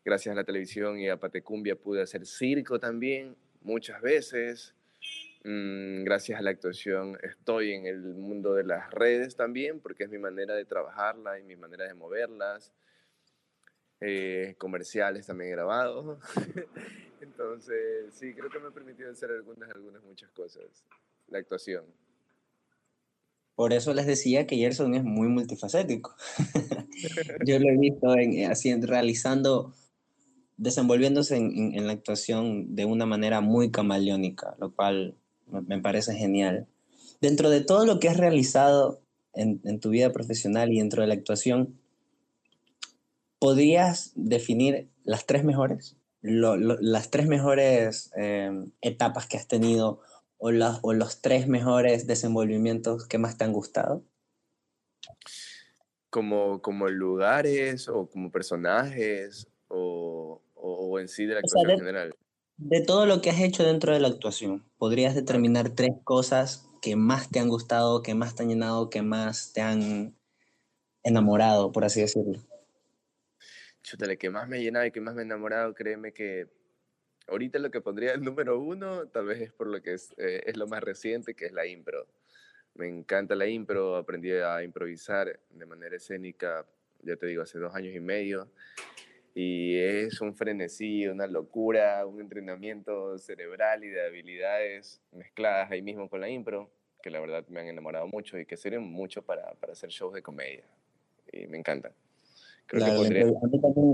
[0.04, 4.74] Gracias a la televisión y a Patecumbia pude hacer circo también muchas veces.
[5.43, 10.10] Mm, gracias a la actuación estoy en el mundo de las redes también, porque es
[10.10, 12.71] mi manera de trabajarla y mi manera de moverlas.
[14.04, 16.17] Eh, comerciales también grabados.
[17.21, 20.63] Entonces, sí, creo que me ha permitido hacer algunas, algunas, muchas cosas.
[21.27, 21.86] La actuación.
[23.56, 26.15] Por eso les decía que Gerson es muy multifacético.
[27.45, 29.75] Yo lo he visto en, haciendo, realizando,
[30.58, 35.15] desenvolviéndose en, en, la actuación de una manera muy camaleónica, lo cual
[35.51, 36.67] me parece genial.
[37.19, 39.01] Dentro de todo lo que has realizado
[39.33, 41.79] en, tu vida profesional y dentro de la actuación,
[43.39, 45.97] ¿podrías definir las tres mejores?
[46.23, 50.01] las tres mejores em, etapas que has tenido
[50.37, 50.49] o,
[50.81, 54.03] o los tres mejores desenvolvimientos que más te han gustado?
[56.11, 62.15] Como, como lugares o como personajes o, o, en sí de la actuación en general.
[62.63, 66.95] De todo lo que has hecho dentro de la actuación, ¿podrías determinar tres cosas que
[66.95, 70.15] más te han gustado, que más te han llenado, que más te han
[71.02, 72.39] enamorado, por así decirlo?
[73.82, 76.50] Chutale, que más me ha llenado y que más me ha enamorado, créeme que
[77.28, 80.43] ahorita lo que pondría el número uno, tal vez es por lo que es, eh,
[80.45, 82.06] es lo más reciente, que es la impro.
[82.76, 86.63] Me encanta la impro, aprendí a improvisar de manera escénica,
[87.02, 88.52] ya te digo, hace dos años y medio
[89.34, 96.10] y es un frenesí, una locura, un entrenamiento cerebral y de habilidades mezcladas ahí mismo
[96.10, 96.70] con la impro,
[97.02, 100.13] que la verdad me han enamorado mucho y que sirven mucho para, para hacer shows
[100.13, 100.63] de comedia.
[101.32, 101.94] Y me encantan.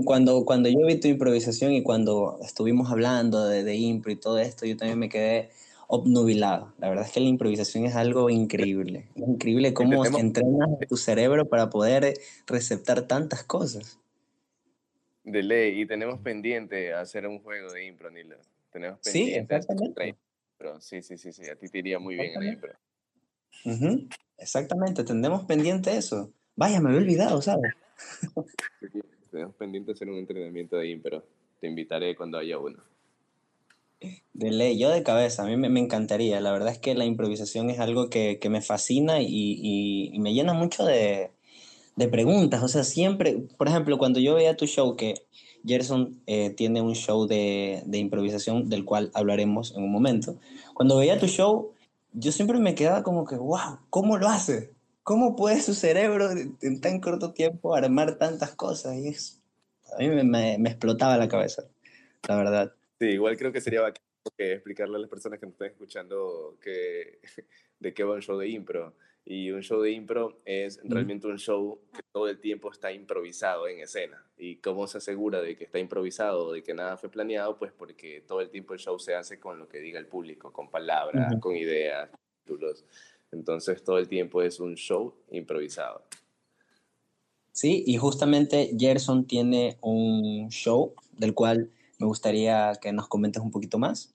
[0.04, 4.38] cuando, cuando yo vi tu improvisación y cuando estuvimos hablando de, de impro y todo
[4.38, 5.50] esto, yo también me quedé
[5.88, 6.74] obnubilado.
[6.78, 9.08] La verdad es que la improvisación es algo increíble.
[9.14, 12.14] Es increíble cómo entrenas tu cerebro para poder
[12.46, 13.98] receptar tantas cosas.
[15.28, 18.36] De ley, y tenemos pendiente hacer un juego de impro, Nilo.
[18.72, 20.16] Tenemos pendiente sí, exactamente.
[20.80, 22.72] Sí, sí, sí, sí, a ti te iría muy bien en impro.
[24.38, 26.32] Exactamente, tenemos pendiente eso.
[26.56, 27.72] Vaya, me había olvidado, ¿sabes?
[29.30, 31.24] tenemos pendiente hacer un entrenamiento de impro.
[31.60, 32.82] Te invitaré cuando haya uno.
[34.32, 36.40] De ley, yo de cabeza, a mí me, encantaría.
[36.40, 40.54] La verdad es que la improvisación es algo que, me fascina y, y me llena
[40.54, 41.32] mucho de,
[41.98, 42.62] de preguntas.
[42.62, 45.14] O sea, siempre, por ejemplo, cuando yo veía tu show, que
[45.66, 50.38] Gerson eh, tiene un show de, de, improvisación del cual hablaremos en un momento.
[50.74, 51.74] Cuando veía tu show,
[52.12, 54.72] yo siempre me quedaba como que, wow, ¿cómo lo hace?
[55.02, 58.96] ¿Cómo puede su cerebro en tan corto tiempo armar tantas cosas?
[58.96, 59.42] Y es,
[59.92, 61.64] a mí me, me, explotaba la cabeza,
[62.28, 62.72] la verdad.
[63.00, 64.02] Sí, igual creo que sería bacán
[64.36, 67.18] que explicarle a las personas que nos están escuchando que,
[67.80, 68.94] de qué va un show de impro.
[69.30, 73.68] Y un show de impro es realmente un show que todo el tiempo está improvisado
[73.68, 74.24] en escena.
[74.38, 77.58] ¿Y cómo se asegura de que está improvisado, de que nada fue planeado?
[77.58, 80.50] Pues porque todo el tiempo el show se hace con lo que diga el público,
[80.50, 82.08] con palabras, con ideas,
[82.42, 82.86] títulos.
[83.30, 86.04] Entonces todo el tiempo es un show improvisado.
[87.52, 93.50] Sí, y justamente Gerson tiene un show del cual me gustaría que nos comentes un
[93.50, 94.14] poquito más.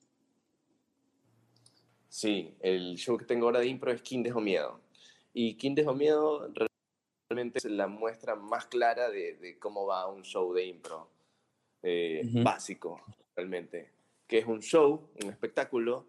[2.10, 4.82] Sí, el show que tengo ahora de impro es King o Miedo.
[5.34, 6.48] Y King o Miedo
[7.30, 11.10] realmente es la muestra más clara de, cómo va un show de impro
[11.82, 13.02] eh, básico,
[13.36, 13.92] realmente.
[14.28, 16.06] Que es un show, un espectáculo,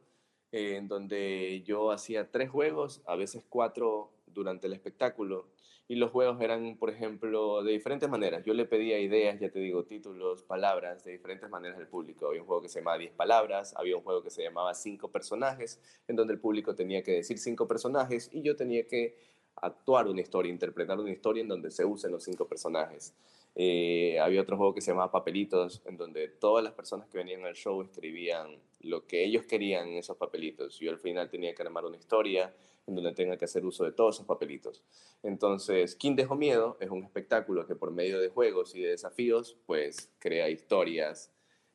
[0.53, 5.47] eh, en donde yo hacía tres juegos, a veces cuatro durante el espectáculo
[5.87, 8.43] y los juegos eran, por ejemplo, de diferentes maneras.
[8.45, 12.27] Yo le pedía ideas, ya te digo, títulos, palabras, de diferentes maneras al público.
[12.27, 15.11] Había un juego que se llamaba 10 palabras, había un juego que se llamaba 5
[15.13, 19.17] personajes, en donde el público tenía que decir 5 personajes y yo tenía que
[19.57, 23.15] actuar una historia, interpretar una historia en donde se usen los 5 personajes.
[23.57, 27.45] Eh, había otro juego que se llamaba Papelitos, en donde todas las personas que venían
[27.45, 30.79] al show escribían lo que ellos querían en esos papelitos.
[30.81, 32.53] Yo al final tenía que armar una historia
[32.87, 34.83] en donde tenga que hacer uso de todos esos papelitos.
[35.23, 36.77] Entonces, ¿Quién dejó miedo?
[36.81, 41.31] Es un espectáculo que por medio de juegos y de desafíos, pues crea historias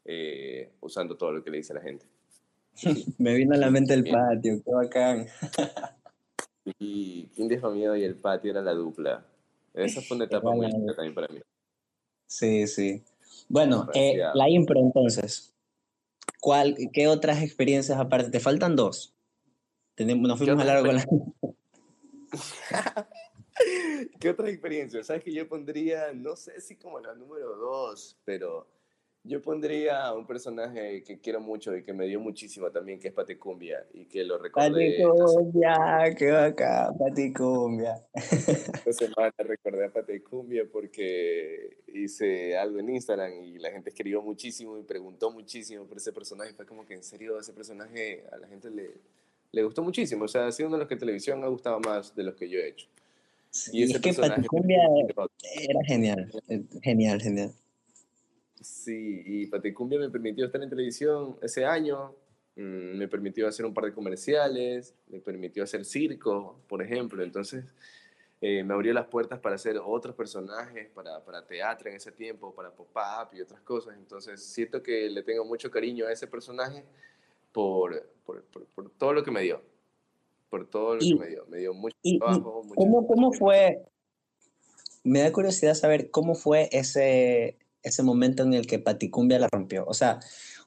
[0.05, 2.05] eh, usando todo lo que le dice la gente.
[3.17, 5.27] Me vino a la mente el patio, qué bacán.
[6.77, 7.95] y ¿Quién dejó miedo?
[7.95, 9.25] y el patio era la dupla.
[9.73, 11.39] Esa fue una etapa muy linda también para mí.
[12.29, 13.03] Sí, sí.
[13.47, 15.51] Bueno, eh, la impro entonces.
[16.39, 18.29] ¿Cuál, ¿Qué otras experiencias aparte?
[18.29, 19.15] Te faltan dos.
[19.95, 21.05] Tenemos, nos fuimos a largo con la...
[24.19, 25.07] ¿Qué otras experiencias?
[25.07, 28.67] Sabes que yo pondría, no sé si como la número dos, pero
[29.23, 33.13] yo pondría un personaje que quiero mucho y que me dio muchísimo también, que es
[33.13, 34.97] Paticumbia, y que lo recordé.
[34.97, 38.01] Paticumbia, qué bacán, Paticumbia.
[38.13, 44.77] Esta semana recordé a Paticumbia porque hice algo en Instagram y la gente escribió muchísimo
[44.77, 46.53] y preguntó muchísimo por ese personaje.
[46.53, 48.91] Fue como que en serio ese personaje a la gente le,
[49.51, 50.25] le gustó muchísimo.
[50.25, 52.35] O sea, ha sido uno de los que en televisión ha gustado más de los
[52.35, 52.87] que yo he hecho.
[53.73, 54.79] y ese es que Paticumbia
[55.61, 56.31] era genial,
[56.81, 57.53] genial, genial.
[58.69, 62.15] Sí, y Paticumbia me permitió estar en televisión ese año,
[62.55, 67.23] mm, me permitió hacer un par de comerciales, me permitió hacer circo, por ejemplo.
[67.23, 67.65] Entonces,
[68.41, 72.53] eh, me abrió las puertas para hacer otros personajes, para, para teatro en ese tiempo,
[72.53, 73.97] para pop-up y otras cosas.
[73.97, 76.85] Entonces, siento que le tengo mucho cariño a ese personaje
[77.51, 79.61] por, por, por, todo lo que me dio.
[80.49, 81.45] Por todo lo que me dio.
[81.47, 82.61] Me dio mucho trabajo.
[82.75, 83.83] ¿cómo, ¿Cómo fue?
[85.03, 89.85] Me da curiosidad saber cómo fue ese ese momento en el que Paticumbia la rompió?
[89.87, 90.19] O sea,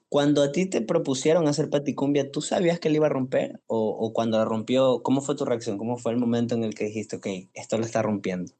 [0.08, 3.60] cuando a ti te propusieron hacer Paticumbia, ¿tú sabías que le iba a romper?
[3.66, 5.78] O, o, cuando la rompió, ¿cómo fue tu reacción?
[5.78, 8.52] ¿Cómo fue el momento en el que dijiste, ok, esto lo está rompiendo?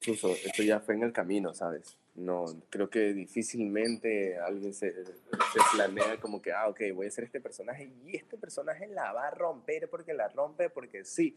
[0.00, 1.96] Incluso, esto ya fue en el camino, ¿sabes?
[2.14, 7.24] No, creo que difícilmente alguien se, se, planea como que, ah, ok, voy a hacer
[7.24, 11.34] este personaje y este personaje la va a romper porque la rompe, porque sí.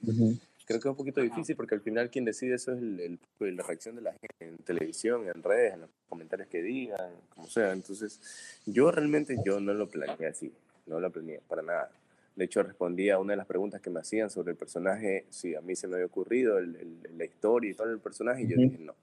[0.69, 3.63] Creo que es un poquito difícil porque al final quien decide eso es el, la
[3.63, 7.71] reacción de la gente en televisión, en redes, en los comentarios que digan, como sea.
[7.71, 10.53] Entonces, yo realmente yo no lo planeé así,
[10.85, 11.91] no lo planeé para nada.
[12.35, 15.55] De hecho, respondí a una de las preguntas que me hacían sobre el personaje, si
[15.55, 18.77] a mí se me había ocurrido la historia y todo el personaje, y yo dije
[18.77, 18.93] no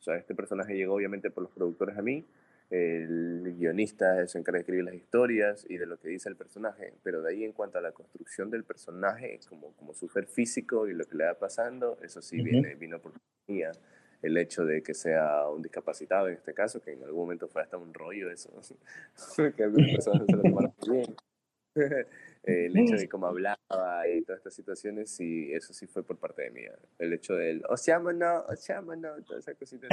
[0.00, 2.24] o sea, este personaje llegó obviamente por los productores a mí,
[2.70, 6.94] el guionista se encarga de escribir las historias y de lo que dice el personaje,
[7.02, 10.94] pero de ahí en cuanto a la construcción del personaje, como, como súper físico y
[10.94, 13.12] lo que le va pasando, eso sí viene, vino por
[13.48, 13.72] mía.
[14.22, 17.62] El hecho de que sea un discapacitado en este caso, que en algún momento fue
[17.62, 18.50] hasta un rollo eso,
[19.56, 21.16] que algunas personas se lo tomaron bien.
[22.44, 26.42] el hecho de cómo hablaba y todas estas situaciones, y eso sí fue por parte
[26.42, 26.62] de mí.
[26.98, 29.88] El hecho del, o sea, no, o sea, no, toda esa cosita.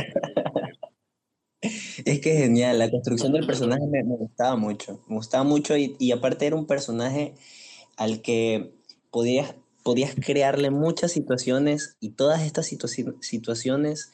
[2.12, 6.12] Es que genial, la construcción del personaje me, gustaba mucho, me gustaba mucho y, y,
[6.12, 7.36] aparte era un personaje
[7.98, 8.74] al que
[9.12, 14.12] podías, podías crearle muchas situaciones y todas estas situaciones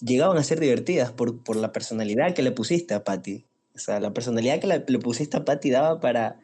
[0.00, 3.46] llegaban a ser divertidas por, por la personalidad que le pusiste a Patty.
[3.74, 6.38] O sea, la personalidad que le pusiste a Patty daba para,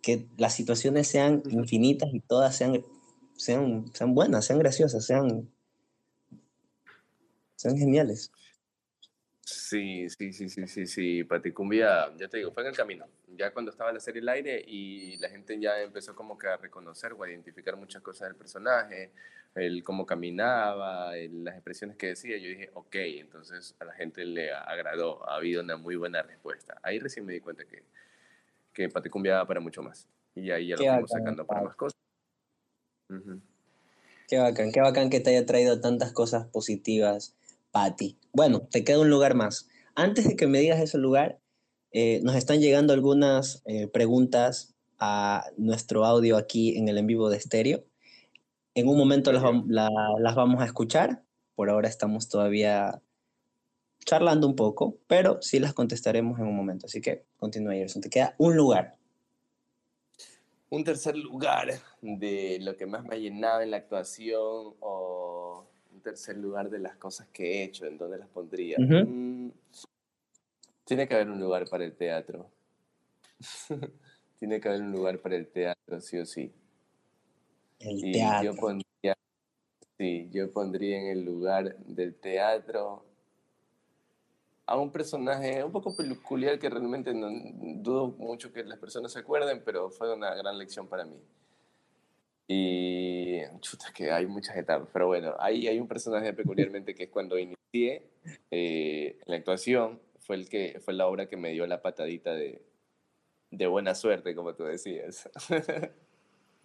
[0.00, 2.84] que las situaciones sean infinitas y todas sean,
[3.36, 5.48] sean, sean buenas, sean graciosas, sean,
[7.56, 8.30] sean geniales.
[9.52, 13.04] Sí, sí, sí, sí, sí, sí, Paticumbia, ya te digo, fue en el camino.
[13.36, 16.56] Ya cuando estaba la serie al aire y la gente ya empezó como que a
[16.56, 19.10] reconocer o a identificar muchas cosas del personaje,
[19.56, 24.52] el cómo caminaba, las expresiones que decía, yo dije, ok, entonces a la gente le
[24.52, 26.78] agradó, ha habido una muy buena respuesta.
[26.84, 27.82] Ahí recién me di cuenta que,
[28.72, 30.06] que Paticumbia para mucho más.
[30.36, 31.98] Y ahí ya lo estamos sacando para más cosas.
[34.28, 37.36] Qué bacán, qué bacán que te haya traído tantas cosas positivas,
[37.70, 38.18] Pati.
[38.32, 39.68] Bueno, te queda un lugar más.
[39.94, 41.40] Antes de que me digas ese lugar,
[41.92, 47.30] eh, nos están llegando algunas eh, preguntas a nuestro audio aquí en el en vivo
[47.30, 47.84] de estéreo.
[48.74, 51.24] En un momento las, las vamos a escuchar.
[51.54, 53.02] Por ahora estamos todavía
[54.04, 56.86] charlando un poco, pero sí las contestaremos en un momento.
[56.86, 58.02] Así que continúa, Gerson.
[58.02, 58.96] Te queda un lugar.
[60.68, 65.66] Un tercer lugar de lo que más me ha llenado en la actuación o
[66.00, 68.78] un tercer lugar de las cosas que he hecho, ¿en dónde las pondría?
[68.78, 69.50] Mm,
[70.84, 72.50] tiene que haber un lugar para el teatro.
[74.38, 76.50] tiene que haber un lugar para el teatro, sí o sí.
[77.78, 78.52] El teatro.
[78.52, 79.16] Yo pondría,
[79.98, 83.04] sí, yo pondría en el lugar del teatro
[84.64, 87.28] a un personaje un poco peculiar que realmente no,
[87.82, 91.20] dudo mucho que las personas se acuerden, pero fue una gran lección para mí.
[92.52, 97.08] Y chuta, que hay muchas etapas, pero bueno, ahí hay un personaje peculiarmente que es
[97.08, 98.02] cuando inicié
[98.50, 102.60] eh, la actuación, fue, el que, fue la obra que me dio la patadita de,
[103.52, 105.30] de buena suerte, como tú decías.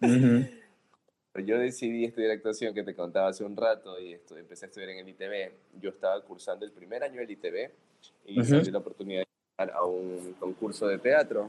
[0.00, 4.90] Yo decidí estudiar actuación, que te contaba hace un rato, y esto, empecé a estudiar
[4.90, 5.52] en el ITB.
[5.80, 7.70] Yo estaba cursando el primer año del ITB
[8.24, 11.48] y uh la oportunidad de ir a un concurso de teatro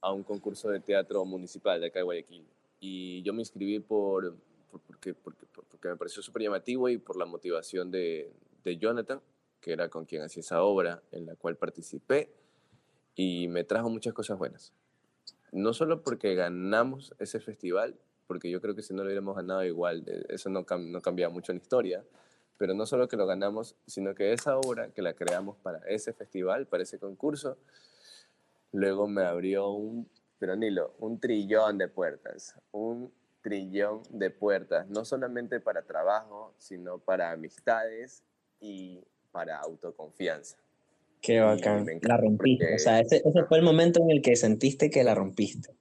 [0.00, 2.46] a un concurso de teatro municipal de acá de Guayaquil.
[2.80, 4.36] Y yo me inscribí por,
[4.70, 8.32] porque, porque, porque, me pareció súper llamativo y por la motivación de,
[8.64, 9.20] de Jonathan,
[9.60, 12.30] que era con quien hacía esa obra en la cual participé
[13.14, 14.72] y me trajo muchas cosas buenas.
[15.50, 17.96] No solo porque ganamos ese festival,
[18.26, 21.28] porque yo creo que si no lo hubiéramos ganado igual, eh, eso no, no cambia
[21.28, 22.04] mucho en la historia,
[22.58, 26.12] pero no solo que lo ganamos, sino que esa obra que la creamos para ese
[26.12, 27.56] festival, para ese concurso,
[28.72, 30.08] luego me abrió un,
[30.38, 36.98] pero Nilo, un trillón de puertas, un trillón de puertas, no solamente para trabajo, sino
[36.98, 38.24] para amistades
[38.60, 39.00] y
[39.30, 40.56] para autoconfianza.
[41.20, 44.88] Qué bacán, la rompiste, o sea, ese, ese, fue el momento en el que sentiste
[44.90, 45.74] que la rompiste.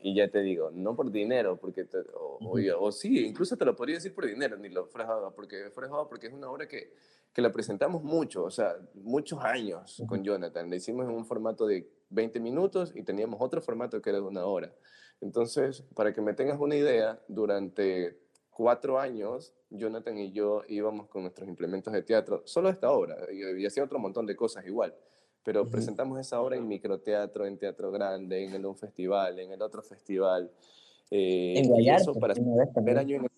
[0.00, 1.84] Y, ya te digo, no por dinero, porque
[2.14, 5.70] o, sí, incluso te lo podría decir por dinero, Nilo, Frejaba, porque,
[6.08, 6.92] porque es una obra que
[7.36, 10.70] que la presentamos mucho, o sea, muchos años con Jonathan.
[10.70, 14.24] La hicimos en un formato de 20 minutos y teníamos otro formato que era de
[14.24, 14.72] una hora.
[15.20, 18.18] Entonces, para que me tengas una idea, durante
[18.50, 23.64] cuatro años, Jonathan y yo íbamos con nuestros implementos de teatro, solo esta obra, y,
[23.66, 24.94] hacía otro montón de cosas igual,
[25.42, 29.82] pero presentamos esa obra en microteatro, en teatro grande, en un festival, en el otro
[29.82, 30.50] festival.
[31.10, 32.42] Eh, en Guayar, para el
[32.74, 33.30] primer año en el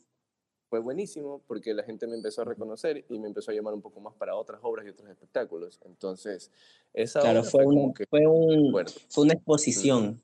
[0.69, 3.83] fue buenísimo porque la gente me empezó a reconocer y me empezó a llamar un
[3.83, 5.81] poco más para otras obras y otros espectáculos.
[5.85, 6.51] Entonces,
[6.93, 10.23] esa claro, fue, un, fue, un, fue, una exposición,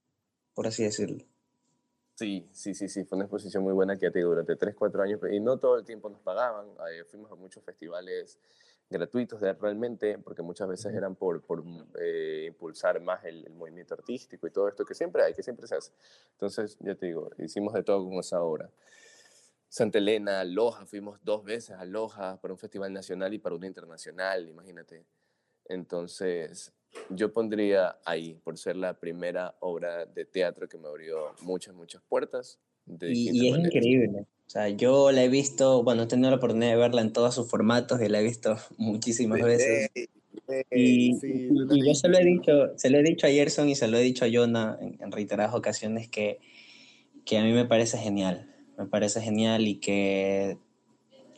[0.55, 1.25] por así decirlo.
[2.15, 5.41] Sí, sí, sí, sí, fue una exposición muy buena que durante 3, 4 años y
[5.41, 6.67] no todo el tiempo nos pagaban.
[7.07, 8.39] fuimos a muchos festivales
[8.91, 11.65] gratuitos de, realmente, porque muchas veces eran por, por
[11.99, 15.67] eh, impulsar más el, el, movimiento artístico y todo esto que siempre hay, que siempre
[15.67, 15.91] se hace.
[16.33, 18.71] Entonces, ya te digo, hicimos de todo con esa obra.
[19.75, 23.66] Santa Elena, Loja, fuimos dos veces a Loja para un festival nacional y para uno
[23.66, 25.05] internacional, imagínate.
[25.64, 26.72] Entonces,
[27.11, 32.01] yo pondría ahí, por ser la primera obra de teatro que me abrió muchas, muchas
[32.09, 32.61] puertas.
[33.01, 34.20] y, es increíble.
[34.47, 37.35] O sea, yo la he visto, bueno, he tenido la oportunidad de verla en todos
[37.35, 39.91] sus formatos y la he visto muchísimas veces.
[40.70, 41.14] y,
[41.85, 44.03] yo se lo, he dicho, se lo he dicho a Gerson y se lo he
[44.03, 46.39] dicho a Jonah en, en reiteradas ocasiones que,
[47.25, 50.59] que a mí me parece genial me parece genial y que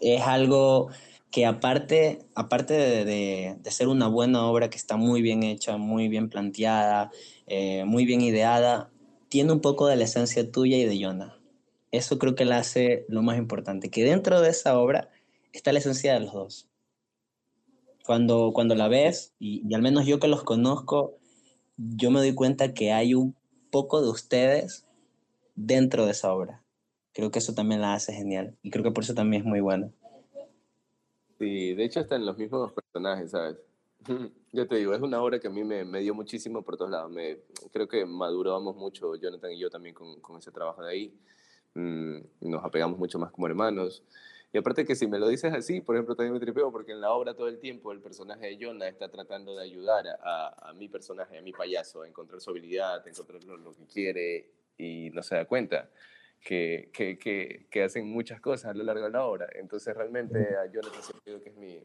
[0.01, 0.89] es algo
[1.31, 2.75] que aparte, aparte
[3.05, 7.11] de, ser una buena obra que está muy bien hecha, muy bien planteada,
[7.47, 8.91] eh, muy bien ideada,
[9.29, 11.39] tiene un poco de la esencia tuya y de Jonah.
[11.91, 15.11] Eso creo que la hace lo más importante, que dentro de esa obra
[15.53, 16.69] está la esencia de los dos.
[18.05, 21.19] Cuando, cuando la ves, y, y al menos yo que los conozco,
[21.77, 23.35] yo me doy cuenta que hay un
[23.71, 24.87] poco de ustedes
[25.55, 26.63] dentro de esa obra.
[27.17, 29.61] Creo que eso también la hace genial y creo que por eso también es muy
[29.61, 29.91] buena.
[31.39, 33.57] Sí, de hecho están los mismos personajes, ¿sabes?
[34.53, 36.91] Yo te digo, es una obra que a mí me, me dio muchísimo por todos
[36.91, 37.11] lados.
[37.11, 37.39] Me,
[37.73, 41.19] creo que maduramos mucho, Jonathan y yo también con, con ese trabajo de ahí.
[41.73, 44.03] Mm, nos apegamos mucho más como hermanos.
[44.53, 47.01] Y aparte que si me lo dices así, por ejemplo, también me tripeo porque en
[47.01, 50.75] la obra todo el tiempo el personaje de Jonah está tratando de ayudar a, a,
[50.75, 54.51] mi personaje, a mi payaso, a encontrar su habilidad, a encontrar lo, lo que quiere
[54.77, 55.89] y no se da cuenta
[56.47, 59.49] que, que, que, hacen muchas cosas a lo largo de la obra.
[59.55, 61.81] Entonces realmente a Jonathan siempre que es mi,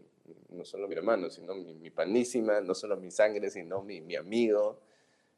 [0.50, 4.80] no solo mi hermano, sino mi, panísima, no solo mi sangre, sino mi, mi amigo.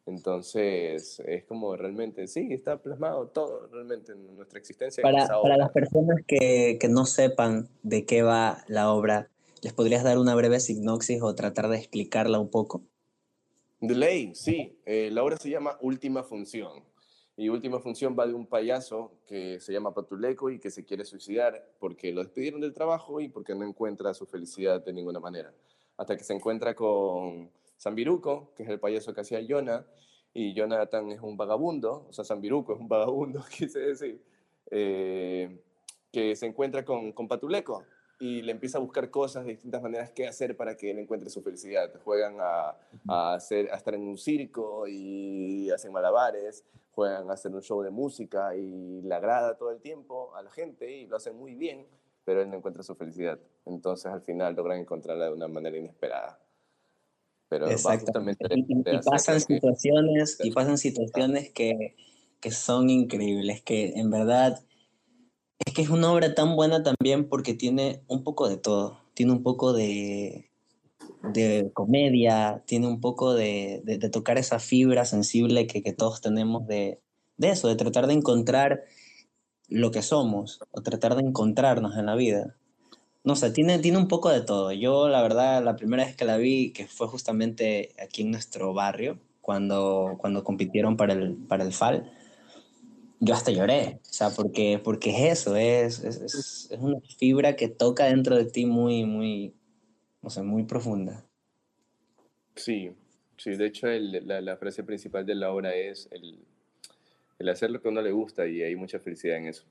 [0.05, 5.01] Entonces, es como realmente, sí, está plasmado todo realmente en nuestra existencia.
[5.01, 9.29] Para, para las personas que, que, no sepan de qué va la obra,
[9.61, 12.83] ¿les podrías dar una breve sinopsis o tratar de explicarla un poco?
[13.79, 14.77] De ley, sí.
[14.85, 16.83] Eh, la obra se llama Última Función.
[17.35, 21.03] Y última función va de un payaso que se llama Patuleco y que se quiere
[21.03, 25.51] suicidar porque lo despidieron del trabajo y porque no encuentra su felicidad de ninguna manera.
[25.97, 29.85] Hasta que se encuentra con Zambiruco, que es el payaso que hacía Jonah,
[30.33, 34.21] y Jonathan es un vagabundo, o sea, Zambiruco es un vagabundo, quise decir,
[34.69, 35.59] eh,
[36.11, 37.83] que se encuentra con, con Patuleco
[38.19, 41.29] y le empieza a buscar cosas de distintas maneras que hacer para que él encuentre
[41.29, 41.91] su felicidad.
[42.03, 42.75] Juegan a,
[43.07, 47.81] a, hacer, a estar en un circo y hacen malabares, juegan a hacer un show
[47.81, 51.55] de música y le agrada todo el tiempo a la gente y lo hacen muy
[51.55, 51.85] bien,
[52.23, 53.39] pero él no encuentra su felicidad.
[53.65, 56.39] Entonces al final logran encontrarla de una manera inesperada.
[57.49, 58.45] Pero Exactamente.
[58.55, 61.95] Y, pasan situaciones, y pasan situaciones que,
[62.39, 64.63] que son increíbles, que en verdad
[65.65, 68.99] es que es una obra tan buena también porque tiene un poco de todo.
[69.13, 70.49] Tiene un poco de,
[71.33, 76.67] de comedia, tiene un poco de, de, tocar esa fibra sensible que, que todos tenemos
[76.67, 76.99] de,
[77.37, 78.83] de, eso, de tratar de encontrar
[79.69, 82.55] lo que somos o tratar de encontrarnos en la vida.
[83.23, 84.73] No sé, tiene, tiene un poco de todo.
[84.73, 88.73] Yo, la verdad, la primera vez que la vi, que fue justamente aquí en nuestro
[88.73, 92.11] barrio, cuando, cuando compitieron para el, para el FAL,
[93.23, 97.69] yo hasta lloré, o sea, porque, porque es eso, es, es, es, una fibra que
[97.69, 99.53] toca dentro de ti muy, muy,
[100.21, 101.25] o sea, muy profunda.
[102.55, 102.91] Sí,
[103.37, 106.37] sí, de hecho la, la, frase principal de la obra es el,
[107.39, 109.63] el, hacer lo que a uno le gusta y hay mucha felicidad en eso.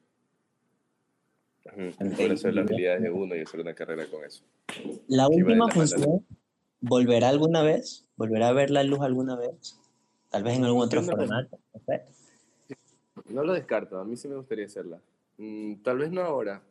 [2.16, 4.42] Conocer las habilidades de uno y hacer una carrera con eso.
[5.08, 6.26] La última función,
[6.80, 8.06] ¿volverá alguna vez?
[8.16, 9.78] ¿Volverá a ver la luz alguna vez?
[10.30, 12.02] Tal vez en algún otro formato, no sé.
[13.28, 15.00] No lo descarto, a mí sí me gustaría hacerla.
[15.38, 16.62] Mm, tal vez no ahora,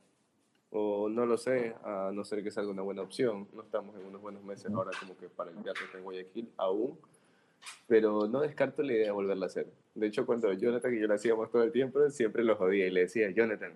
[0.72, 3.48] o no lo sé, a no ser que salga una buena opción.
[3.54, 6.98] No estamos en unos buenos meses ahora como que para el teatro en Guayaquil aún,
[7.88, 9.68] pero no descarto la idea de volverla a hacer.
[9.94, 12.92] De hecho, cuando Jonathan y yo la hacíamos todo el tiempo, siempre lo jodía y
[12.92, 13.74] le decía, Jonathan,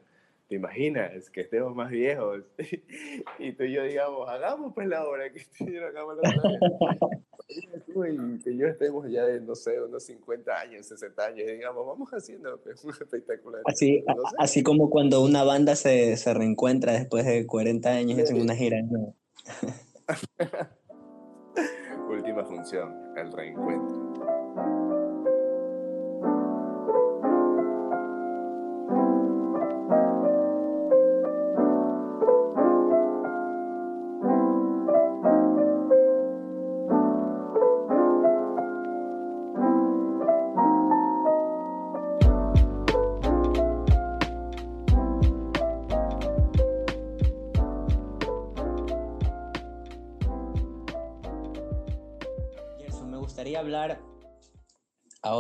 [0.47, 2.43] ¿te imaginas que estemos más viejos?
[3.39, 5.45] y tú y yo digamos, hagamos pues la obra, que
[5.80, 6.97] hagamos la obra
[7.47, 12.09] y que yo estemos ya de, no sé, unos 50 años, 60 años, digamos, vamos
[12.11, 13.61] haciendo pues, un espectacular.
[13.65, 14.03] Así,
[14.37, 18.77] así como cuando una banda se, se reencuentra después de 40 años en una gira.
[22.09, 24.14] Última función, el reencuentro.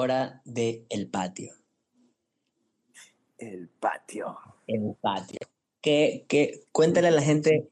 [0.05, 1.51] Ahora de el patio.
[3.39, 4.37] El patio.
[4.67, 5.39] El patio.
[5.81, 7.69] ¿Qué, qué, cuéntale a la gente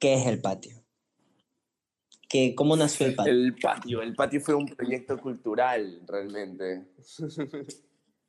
[0.00, 0.82] qué es el patio.
[2.28, 3.32] ¿Qué, ¿Cómo nació el patio?
[3.32, 4.02] El patio.
[4.02, 6.88] El patio fue un proyecto cultural, realmente.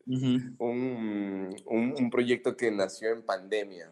[0.05, 3.91] un, un, un proyecto que nació en pandemia.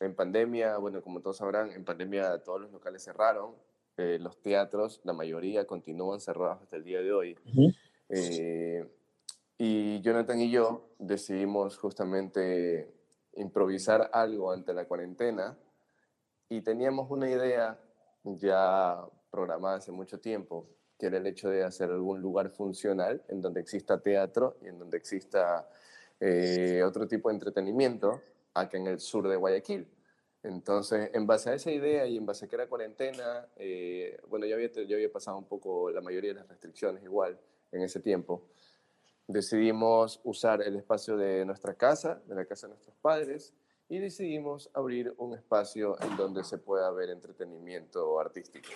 [0.00, 3.54] En pandemia, bueno, como todos sabrán, en pandemia todos los locales cerraron
[3.98, 7.36] eh, los teatros, la mayoría continúan cerrados hasta el día de hoy.
[8.14, 8.86] Eh,
[9.56, 12.92] y Jonathan y yo decidimos justamente
[13.34, 15.56] improvisar algo ante la cuarentena
[16.50, 17.78] y teníamos una idea
[18.24, 23.40] ya programada hace mucho tiempo, que era el hecho de hacer algún lugar funcional en
[23.40, 25.66] donde exista teatro y en donde exista
[26.20, 28.20] eh, otro tipo de entretenimiento
[28.52, 29.88] acá en el sur de Guayaquil.
[30.42, 34.44] Entonces, en base a esa idea y en base a que era cuarentena, eh, bueno,
[34.44, 37.38] ya había, ya había pasado un poco la mayoría de las restricciones igual
[37.72, 38.42] en ese tiempo,
[39.26, 43.54] decidimos usar el espacio de nuestra casa, de la casa de nuestros padres,
[43.88, 48.70] y decidimos abrir un espacio en donde se pueda ver entretenimiento artístico.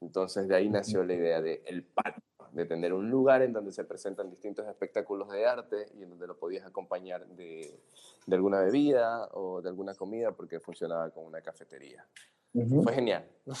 [0.00, 3.72] Entonces, de ahí nació la idea de El Patio, de tener un lugar en donde
[3.72, 7.80] se presentan distintos espectáculos de arte y en donde lo podías acompañar de,
[8.26, 12.06] de alguna bebida o de alguna comida porque funcionaba como una cafetería.
[12.82, 13.26] Fue genial.
[13.46, 13.54] Me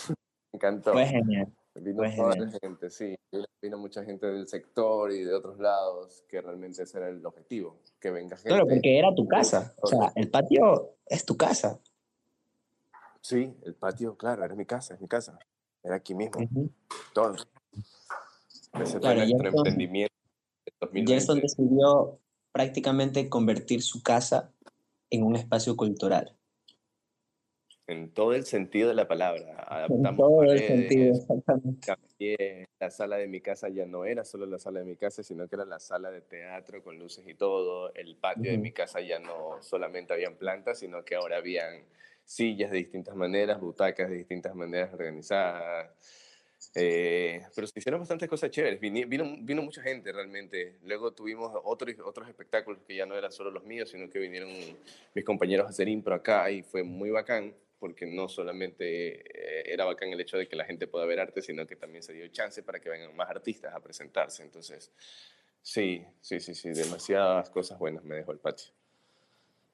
[0.54, 0.92] encantó.
[0.92, 1.46] Fue genial.
[1.74, 3.14] Vino toda la gente, sí.
[3.60, 7.80] Vino mucha gente del sector y de otros lados que realmente ese era el objetivo,
[7.98, 8.50] que venga gente.
[8.50, 9.74] Claro, porque era tu casa.
[9.80, 11.80] O sea, el patio es tu casa.
[13.20, 15.38] Sí, el patio, claro, era mi casa, es mi casa.
[15.82, 16.40] Era aquí mismo.
[17.14, 17.34] Todo.
[18.74, 20.14] Ese fue nuestro emprendimiento.
[20.92, 22.18] Gerson decidió
[22.52, 24.52] prácticamente convertir su casa
[25.10, 26.36] en un espacio cultural.
[27.92, 29.86] En todo el sentido de la palabra.
[29.88, 32.66] en todo el sentido, exactamente.
[32.80, 35.46] La sala de mi casa ya no era solo la sala de mi casa, sino
[35.46, 37.94] que era la sala de teatro con luces y todo.
[37.94, 41.84] El patio de mi casa ya no solamente habían plantas, sino que ahora habían
[42.24, 45.90] sillas de distintas maneras, butacas de distintas maneras organizadas
[46.74, 48.80] eh, pero se hicieron bastantes cosas chéveres.
[48.80, 50.76] Vino, vino, mucha gente realmente.
[50.84, 54.50] Luego tuvimos otros, otros espectáculos que ya no eran solo los míos, sino que vinieron
[55.14, 59.84] mis compañeros a hacer impro acá y fue muy bacán porque no solamente eh, era
[59.84, 62.28] bacán el hecho de que la gente pueda ver arte, sino que también se dio
[62.28, 64.44] chance para que vengan más artistas a presentarse.
[64.44, 64.92] Entonces,
[65.62, 68.66] Sí, sí, sí, sí, demasiadas cosas buenas me dejó el patio.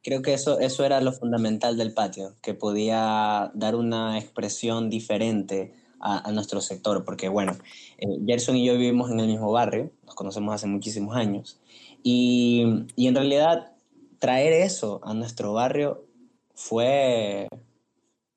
[0.03, 5.75] Creo que eso, eso era lo fundamental del patio, que podía dar una expresión diferente
[6.01, 7.57] a, nuestro sector, porque bueno,
[7.99, 11.61] eh, Gerson y yo vivimos en el mismo barrio, nos conocemos hace muchísimos años,
[12.05, 13.73] y, y en realidad
[14.21, 16.07] traer eso a nuestro barrio
[16.55, 17.49] fue,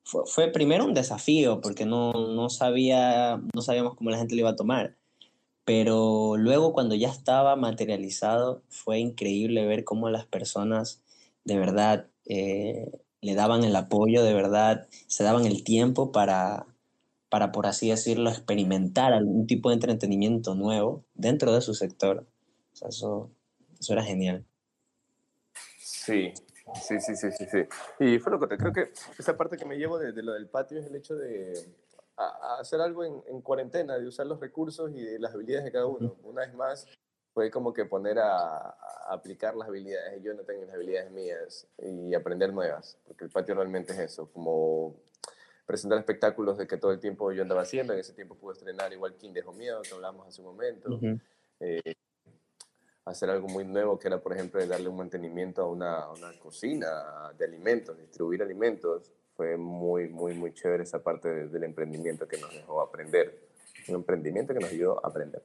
[0.04, 4.50] fue, primero un desafío, porque no, no, sabía, no sabíamos cómo la gente lo iba
[4.50, 4.96] a tomar,
[5.64, 11.02] pero luego cuando ya estaba materializado, fue increíble ver cómo las personas
[11.44, 12.90] de verdad eh,
[13.20, 16.66] le daban el apoyo, de verdad se daban el tiempo para,
[17.28, 22.26] para, por así decirlo, experimentar algún tipo de entretenimiento nuevo dentro de su sector.
[22.86, 23.30] Eso,
[23.78, 24.44] eso era genial.
[25.78, 26.32] Sí,
[26.74, 27.66] sí, sí, sí, sí, sí.
[27.98, 30.86] Y fue loco, creo que esa parte que me llevo de, lo del patio es
[30.86, 31.52] el hecho de
[32.58, 36.16] hacer algo en, en, cuarentena, de usar los recursos y las habilidades de cada uno.
[36.22, 36.86] Una vez más,
[37.32, 38.76] fue como que poner a,
[39.08, 40.22] aplicar las habilidades.
[40.22, 44.30] Yo no tengo las habilidades mías y aprender nuevas, porque el patio realmente es eso,
[44.30, 44.96] como
[45.66, 47.92] presentar espectáculos de que todo el tiempo yo andaba haciendo.
[47.92, 51.00] En ese tiempo pude estrenar igual King Dejo Miedo, que hablamos hace un momento.
[51.60, 51.94] Eh,
[53.04, 56.86] hacer algo muy nuevo, que era, por ejemplo, darle un mantenimiento a una, una cocina
[57.38, 59.10] de alimentos, distribuir alimentos.
[59.36, 63.38] Fue muy, muy, muy chévere esa parte del emprendimiento que nos dejó aprender.
[63.88, 65.42] Un emprendimiento que nos ayudó a aprender.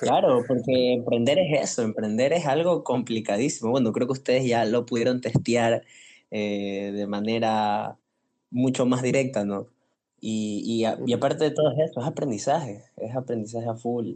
[0.00, 3.70] Claro, porque emprender es eso, emprender es algo complicadísimo.
[3.70, 5.82] Bueno, creo que ustedes ya lo pudieron testear
[6.30, 7.98] eh, de manera
[8.50, 9.68] mucho más directa, ¿no?
[10.18, 14.14] Y, y, aparte de todo eso, es aprendizaje, es aprendizaje a full.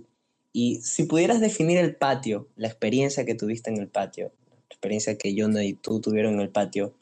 [0.53, 5.17] Y si pudieras definir el patio, la experiencia que tuviste en el patio, la experiencia
[5.17, 6.95] que yo y tú tuvieron en el patio,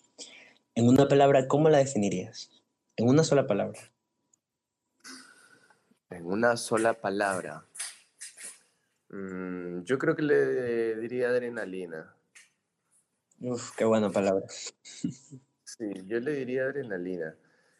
[0.74, 2.50] en una palabra, ¿cómo la definirías?
[2.96, 3.80] En una sola palabra.
[6.10, 7.64] En una sola palabra.
[9.08, 12.14] Mm, yo creo que le diría adrenalina.
[13.40, 14.46] Uf, qué buena palabra.
[15.68, 17.36] Sí, yo le diría adrenalina.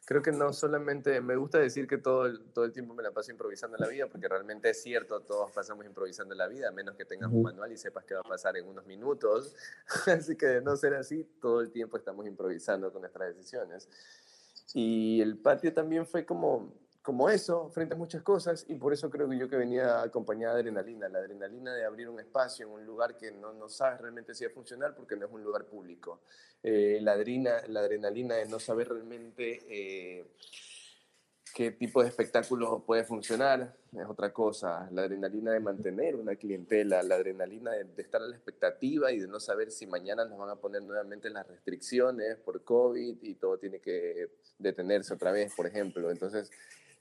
[0.08, 3.10] Creo que no solamente, me gusta decir que todo el, todo el tiempo me la
[3.10, 6.96] paso improvisando la vida, porque realmente es cierto, todos pasamos improvisando la vida, a menos
[6.96, 9.54] que tengas un manual y sepas qué va a pasar en unos minutos.
[10.06, 13.86] así que de no ser así, todo el tiempo estamos improvisando con nuestras decisiones.
[14.72, 19.08] Y el patio también fue como, como eso, frente a muchas cosas, y por eso
[19.08, 22.72] creo que yo que venía acompañada de adrenalina, la adrenalina de abrir un espacio en
[22.72, 25.42] un lugar que no, no sabes realmente si va a funcionar porque no es un
[25.42, 26.20] lugar público,
[26.62, 30.26] eh, la, la adrenalina de no saber realmente eh,
[31.54, 37.02] qué tipo de espectáculo puede funcionar, es otra cosa, la adrenalina de mantener una clientela,
[37.02, 40.38] la adrenalina de, de estar a la expectativa y de no saber si mañana nos
[40.38, 45.54] van a poner nuevamente las restricciones por COVID y todo tiene que detenerse otra vez,
[45.54, 46.50] por ejemplo, entonces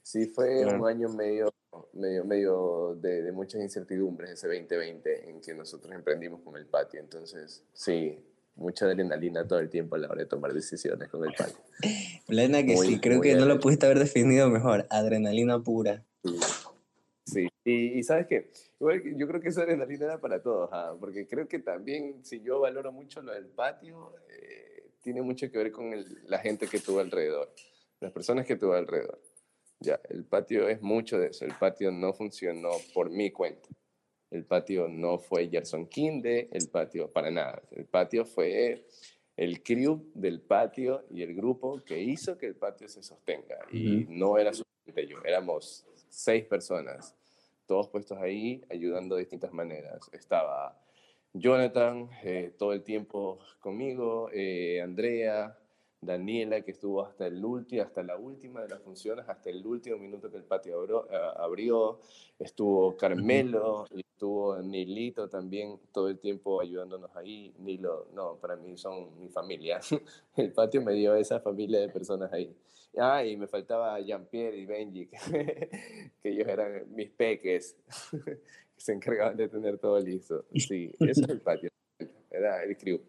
[0.08, 1.52] Sí, fue un año medio,
[1.92, 6.98] medio, medio de, de, muchas incertidumbres ese 2020 en que nosotros emprendimos con el patio.
[6.98, 8.18] Entonces, sí,
[8.54, 11.58] mucha adrenalina todo el tiempo a la hora de tomar decisiones con el patio.
[12.26, 16.02] Plena que sí, creo que no lo pudiste haber definido mejor, adrenalina pura.
[17.26, 18.50] Sí, Y, sabes qué,
[18.80, 20.96] Igual, yo creo que esa adrenalina era para todos, ¿ah?
[20.98, 25.58] porque creo que también si yo valoro mucho lo del patio, eh, tiene mucho que
[25.58, 25.92] ver con
[26.28, 27.52] la gente que tuvo alrededor,
[28.00, 29.20] las personas que tuvo alrededor.
[29.80, 31.44] Ya, el patio es mucho de eso.
[31.44, 33.68] El patio no funcionó por mi cuenta.
[34.30, 37.62] El patio no fue Gerson Kinde, el patio para nada.
[37.70, 38.84] El patio fue
[39.36, 43.58] el crew del patio y el grupo que hizo que el patio se sostenga.
[43.72, 47.14] Y no era solamente yo, éramos seis personas,
[47.66, 50.10] todos puestos ahí ayudando de distintas maneras.
[50.12, 50.78] Estaba
[51.32, 55.57] Jonathan eh, todo el tiempo conmigo, eh, Andrea,
[56.00, 59.98] Daniela, que estuvo hasta el último, hasta la última de las funciones, hasta el último
[59.98, 62.00] minuto que el patio abrió,
[62.38, 67.52] estuvo Carmelo, estuvo Nilito también todo el tiempo ayudándonos ahí.
[67.58, 69.80] Nilo, no, para mí son mi familia.
[70.36, 72.52] El patio me dio esa familia de personas ahí.
[72.96, 75.18] Ah, y me faltaba Jean-Pierre y Benji, que,
[76.24, 77.76] ellos eran mis peques,
[78.10, 78.40] que
[78.76, 80.46] se encargaban de tener todo listo.
[80.54, 81.70] Sí, ese es el patio.
[82.30, 83.00] Era el crew.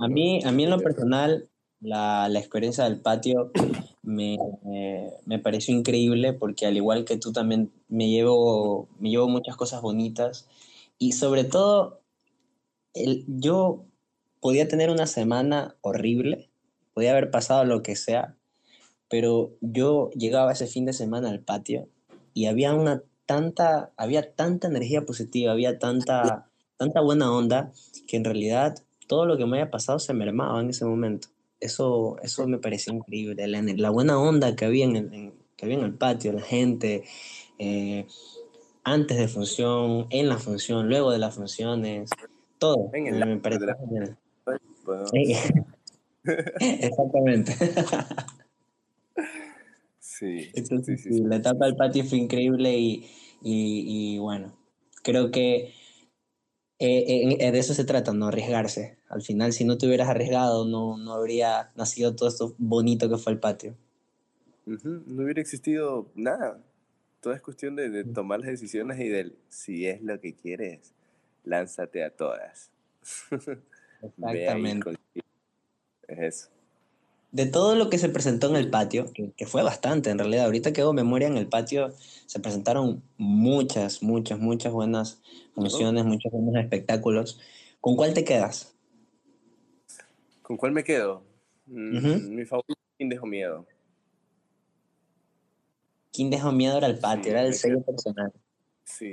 [0.00, 1.48] A mí, a mí en lo personal,
[1.80, 3.52] la, la experiencia del patio
[4.02, 4.38] me,
[5.26, 9.82] me, pareció increíble porque al igual que tú también me llevo, me llevo muchas cosas
[9.82, 10.48] bonitas
[10.98, 12.00] y sobre todo
[12.94, 13.84] el, yo
[14.40, 16.48] podía tener una semana horrible,
[16.94, 18.36] podía haber pasado lo que sea,
[19.08, 21.88] pero yo llegaba ese fin de semana al patio
[22.34, 27.72] y había una tanta, había tanta energía positiva, había tanta, tanta buena onda
[28.06, 31.28] que en realidad todo lo que me haya pasado se mermaba en ese momento.
[31.60, 35.84] Eso, eso me pareció increíble, la, buena onda que había en el, que había en
[35.84, 37.04] el patio, la gente.
[37.58, 38.06] Eh,
[38.84, 42.10] antes de función, en la función, luego de las funciones,
[42.58, 42.90] todo.
[42.92, 43.40] En el me,
[46.60, 47.54] Exactamente.
[49.98, 50.50] Sí,
[51.22, 52.74] La etapa del patio fue increíble
[53.42, 54.56] y, bueno,
[55.02, 55.74] creo que
[56.80, 58.97] eh, eh, de eso se trata, no arriesgarse.
[59.08, 63.16] Al final, si no te hubieras arriesgado, no, no habría nacido todo esto bonito que
[63.16, 63.74] fue el patio.
[64.66, 66.62] No hubiera existido nada.
[67.20, 70.92] Todo es cuestión de, de, tomar las decisiones y del si es lo que quieres,
[71.44, 72.70] lánzate a todas.
[74.02, 74.92] Exactamente.
[76.06, 76.48] es eso
[77.30, 80.72] de todo lo que se presentó en el patio, que, fue bastante en realidad, ahorita
[80.72, 81.92] que hago memoria en el patio,
[82.26, 85.20] se presentaron muchas, muchas, muchas buenas
[85.54, 87.38] funciones, muchos buenos espectáculos.
[87.80, 88.74] ¿Con cuál te quedas?
[90.48, 91.22] ¿Con cuál me quedo?
[91.66, 93.66] Mm, mi favorito, ¿Quién dejó miedo?
[96.10, 98.32] ¿Quién dejó miedo era el patio, era el sello personal.
[98.82, 99.10] Sí.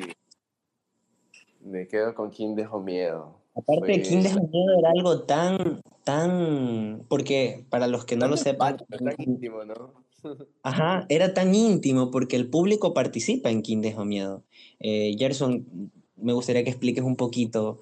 [1.60, 3.38] Me quedo con ¿Quién dejó miedo?
[3.54, 8.38] Aparte, de ¿Quién dejó miedo era algo tan tan, porque para los que no lo
[8.38, 8.78] sepan...
[8.78, 10.06] Tan íntimo, ¿no?
[10.64, 14.46] Ajá, era tan íntimo porque el público participa en Quién Dejo Miedo.
[14.80, 17.82] Eh, Gerson, me gustaría que expliques un poquito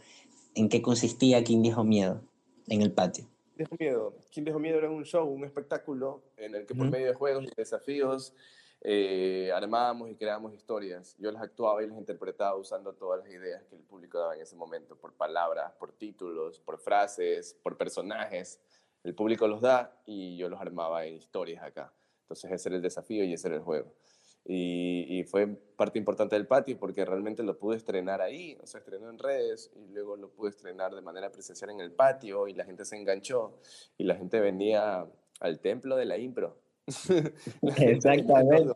[0.55, 2.23] en qué consistía Quién Dejo Miedo
[2.67, 3.27] en el patio.
[3.55, 4.15] Dejo Miedo.
[4.31, 7.45] Quién Dejo Miedo era un show, un espectáculo en el que por medio de juegos
[7.45, 8.33] y desafíos
[8.81, 11.15] eh, armábamos y creábamos historias.
[11.17, 14.41] Yo las actuaba y las interpretaba usando todas las ideas que el público daba en
[14.41, 18.59] ese momento, por palabras, por títulos, por frases, por personajes.
[19.03, 21.93] El público los da y yo los armaba en historias acá.
[22.23, 23.93] Entonces ese era el desafío y ese era el juego.
[24.45, 29.09] Y, fue parte importante del patio porque realmente lo pude estrenar ahí, o sea, estrenó
[29.09, 32.65] en redes y luego lo pude estrenar de manera presencial en el patio y la
[32.65, 33.57] gente se enganchó
[33.97, 35.07] y la gente venía
[35.39, 36.57] al templo de la impro
[37.77, 38.73] Exactamente.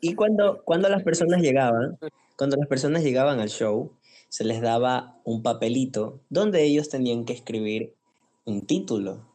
[0.00, 1.98] Y cuando, cuando las personas llegaban,
[2.36, 3.92] cuando las personas llegaban al show,
[4.28, 7.94] se les daba un papelito donde ellos tenían que escribir
[8.44, 9.28] un título.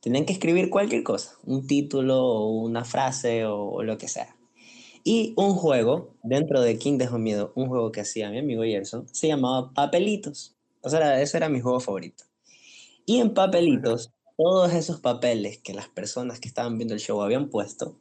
[0.00, 4.34] Tenían que escribir cualquier cosa, un título o una frase o, lo que sea.
[5.04, 9.06] Y un juego, dentro de King Dejo Miedo, un juego que hacía mi amigo Gerson,
[9.12, 10.54] se llamaba Papelitos.
[10.80, 12.24] O sea, ese era mi juego favorito.
[13.04, 17.48] Y en Papelitos todos esos papeles que las personas que estaban viendo el show habían
[17.48, 17.96] puesto,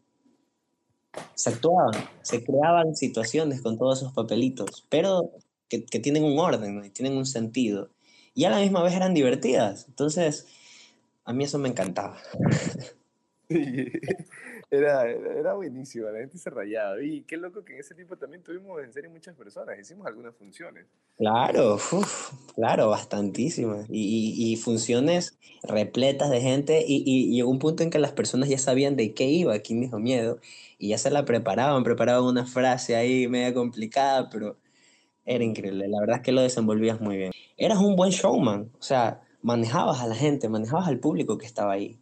[1.35, 5.31] se actuaban, se creaban situaciones con todos esos papelitos, pero
[5.67, 7.89] que, tienen un orden y tienen un sentido.
[8.33, 9.85] Y a la misma vez eran divertidas.
[9.87, 10.47] Entonces,
[11.25, 12.17] a mí eso me encantaba.
[14.73, 17.03] Era, era buenísimo, la gente se rayaba.
[17.03, 20.33] Y qué loco que en ese tiempo también tuvimos en serie muchas personas, hicimos algunas
[20.33, 20.85] funciones.
[21.17, 21.77] Claro,
[22.55, 23.85] claro, bastantísimas.
[23.89, 26.85] Y, y, funciones repletas de gente.
[26.87, 29.81] Y, y, llegó un punto en que las personas ya sabían de qué iba, quién
[29.81, 30.39] dijo miedo.
[30.77, 34.55] Y ya se la preparaban, preparaban una frase ahí media complicada, pero
[35.25, 35.89] era increíble.
[35.89, 37.31] La verdad es que lo desenvolvías muy bien.
[37.57, 41.73] Eras un buen showman, o sea, manejabas a la gente, manejabas al público que estaba
[41.73, 41.99] ahí.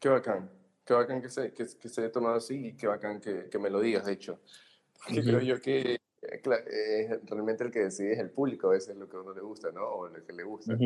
[0.00, 3.20] Qué bacán qué bacán que se, que, que se haya tomado así y qué bacán
[3.20, 4.40] que, que me lo digas, de hecho.
[5.04, 9.08] Porque creo yo que eh, realmente el que decide es el público, a veces lo
[9.08, 9.84] que a uno le gusta, ¿no?
[9.84, 10.76] O lo que le gusta.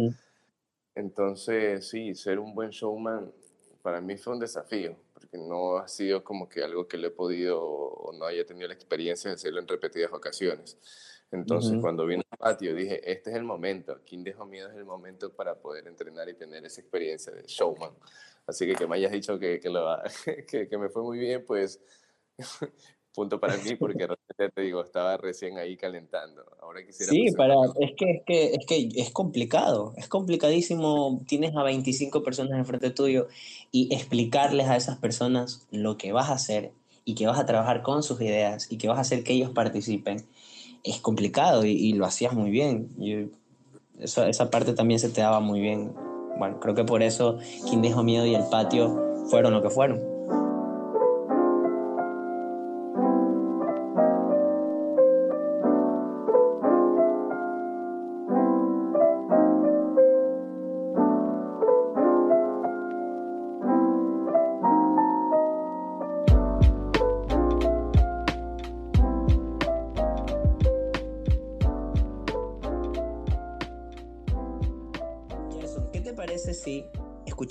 [0.94, 3.30] Entonces, sí, ser un buen showman
[3.82, 7.11] para mí fue un desafío, porque no ha sido como que algo que le he
[7.11, 10.78] podido o no haya tenido la experiencia de hacerlo en repetidas ocasiones.
[11.32, 14.84] Entonces, cuando vine al patio, dije, este es el momento, King Dejo Miedo es el
[14.84, 17.92] momento para poder entrenar y tener esa experiencia de showman.
[18.46, 19.84] Así que que me hayas dicho que, que, lo,
[20.48, 21.80] que, que me fue muy bien, pues
[23.16, 26.44] punto para mí porque realmente te digo, estaba recién ahí calentando.
[26.60, 31.20] Ahora quisiera Sí, para, es que, es, que, es que es complicado, es complicadísimo.
[31.26, 33.26] Tienes a 25 personas enfrente tuyo
[33.72, 36.72] y explicarles a esas personas lo que vas a hacer
[37.04, 39.50] y que vas a trabajar con sus ideas y que vas a hacer que ellos
[39.50, 40.26] participen.
[40.87, 42.89] Es complicado y, lo hacías muy bien.
[42.99, 43.28] Y
[43.99, 45.93] esa parte también se te daba muy bien
[46.39, 50.01] bueno, creo que por eso Quien Dejó Miedo y El Patio fueron lo que fueron.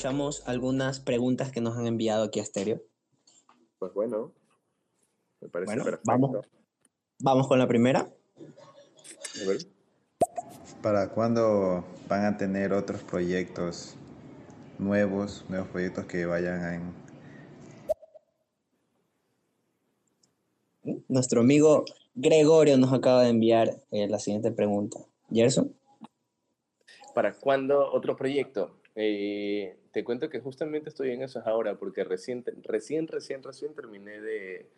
[0.08, 2.82] Algunas preguntas que nos han enviado aquí a Stereo.
[3.80, 4.34] Pues bueno,
[5.42, 6.02] me parece perfecto.
[6.06, 6.48] Vamos,
[7.20, 8.08] vamos con la primera.
[10.82, 13.96] ¿Para cuándo van a tener otros proyectos
[14.78, 16.94] nuevos, nuevos proyectos que vayan a...
[21.08, 25.00] Nuestro amigo Gregorio nos acaba de enviar eh, la siguiente pregunta.
[25.32, 25.76] Gerson.
[27.14, 28.78] ¿Para cuándo otro proyecto?
[28.96, 34.20] Eh, te cuento que justamente estoy en eso ahora, porque recién, recién, recién, recién terminé
[34.20, 34.70] de,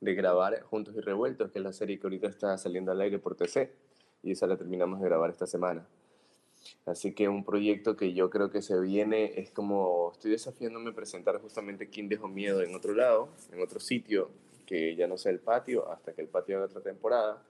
[0.00, 3.20] de grabar Juntos y Revueltos, que es la serie que ahorita está saliendo al aire
[3.20, 3.70] por TC,
[4.24, 5.86] y esa la terminamos de grabar esta semana.
[6.84, 10.94] Así que un proyecto que yo creo que se viene es como estoy desafiándome a
[10.94, 14.30] presentar justamente Quién dejó miedo en otro lado, en otro sitio,
[14.66, 17.40] que ya no sea el patio, hasta que el patio haga otra temporada.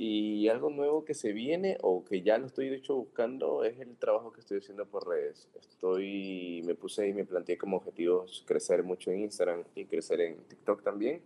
[0.00, 3.80] Y algo nuevo que se viene o que ya lo estoy de hecho buscando es
[3.80, 5.48] el trabajo que estoy haciendo por redes.
[5.58, 10.36] Estoy, me puse y me planteé como objetivos crecer mucho en Instagram y crecer en
[10.36, 11.20] TikTok también,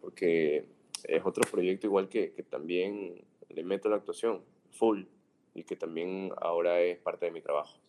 [0.00, 0.64] porque
[1.02, 5.02] es otro proyecto igual que, que también le meto la actuación full
[5.52, 7.81] y que también ahora es parte de mi trabajo.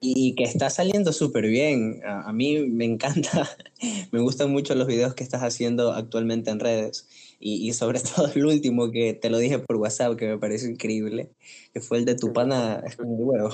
[0.00, 2.00] Y que está saliendo súper bien.
[2.04, 3.48] A, mí me encanta,
[4.12, 7.08] me gustan mucho los videos que estás haciendo actualmente en redes.
[7.38, 10.70] Y, y, sobre todo el último que te lo dije por WhatsApp, que me parece
[10.70, 11.30] increíble,
[11.72, 13.50] que fue el de tu pana es como huevo.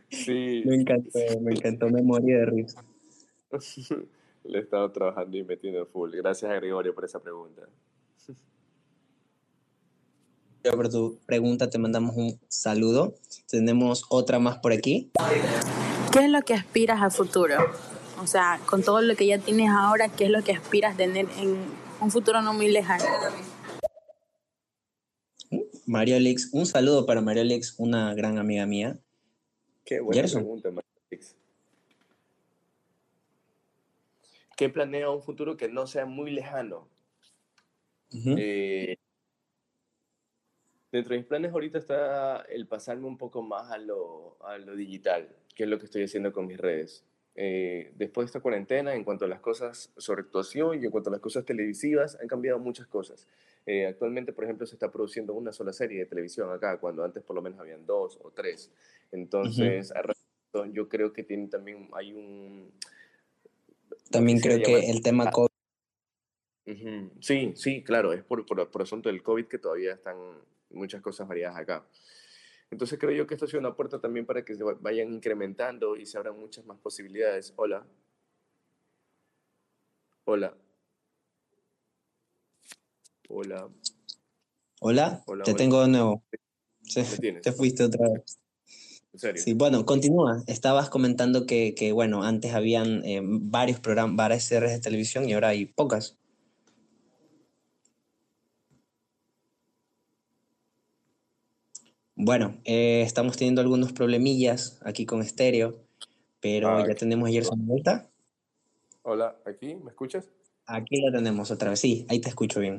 [0.10, 0.62] Sí.
[0.66, 2.86] Me encantó, me encantó, me morí de risa.
[4.44, 6.12] Le he estado trabajando y metiendo full.
[6.16, 7.68] Gracias a Gregorio por esa pregunta
[10.72, 13.16] por tu pregunta, te mandamos un saludo.
[13.48, 15.12] Tenemos otra más por aquí.
[16.12, 17.58] ¿Qué es lo que aspiras a futuro?
[18.22, 20.98] O sea, con todo lo que ya tienes ahora, ¿qué es lo que aspiras a
[20.98, 21.58] tener en
[22.02, 23.06] un futuro no muy lejano?
[25.86, 29.00] Mario Lix, un saludo para Mario Lix, una gran amiga mía.
[29.86, 31.36] Qué buena pregunta, Mario Lix.
[34.58, 36.90] ¿Qué planea un futuro que no sea muy lejano?
[38.12, 38.98] eh,
[40.92, 44.76] Dentro de mis planes ahorita está el pasarme un poco más a lo, a lo
[44.76, 47.04] digital, que es lo que estoy haciendo con mis redes.
[47.36, 51.10] Eh, después de esta cuarentena, en cuanto a las cosas sobre actuación y en cuanto
[51.10, 53.28] a las cosas televisivas, han cambiado muchas cosas.
[53.66, 57.22] Eh, actualmente, por ejemplo, se está produciendo una sola serie de televisión acá, cuando antes
[57.22, 58.72] por lo menos habían dos o tres.
[59.12, 59.94] Entonces,
[60.72, 62.72] yo creo que tiene también, hay un...
[64.10, 65.52] También creo que el tema COVID.
[67.20, 70.16] Sí, sí, claro, es por, por, por asunto del COVID que todavía están
[70.70, 71.86] muchas cosas variadas acá.
[72.70, 75.96] Entonces creo yo que esto ha sido una puerta también para que se vayan incrementando
[75.96, 77.54] y se abran muchas más posibilidades.
[77.56, 77.86] Hola.
[80.26, 80.54] Hola.
[83.30, 85.24] Hola.
[85.26, 85.44] Hola.
[85.46, 86.24] Te tengo de nuevo.
[86.82, 87.02] Sí,
[87.42, 88.38] te fuiste otra vez.
[89.14, 89.42] ¿En serio?
[89.42, 90.44] Sí, bueno, continúa.
[90.48, 95.34] Estabas comentando que, que bueno, antes habían eh, varios programas, varias series de televisión y
[95.34, 96.18] ahora hay pocas.
[102.20, 105.84] Bueno, eh, estamos teniendo algunos problemillas aquí con estéreo,
[106.40, 108.10] pero ah, ya tenemos ayer Gerson vuelta.
[109.04, 109.76] Hola, ¿aquí?
[109.76, 110.28] ¿Me escuchas?
[110.66, 112.76] Aquí la tenemos otra vez, sí, ahí te escucho bien.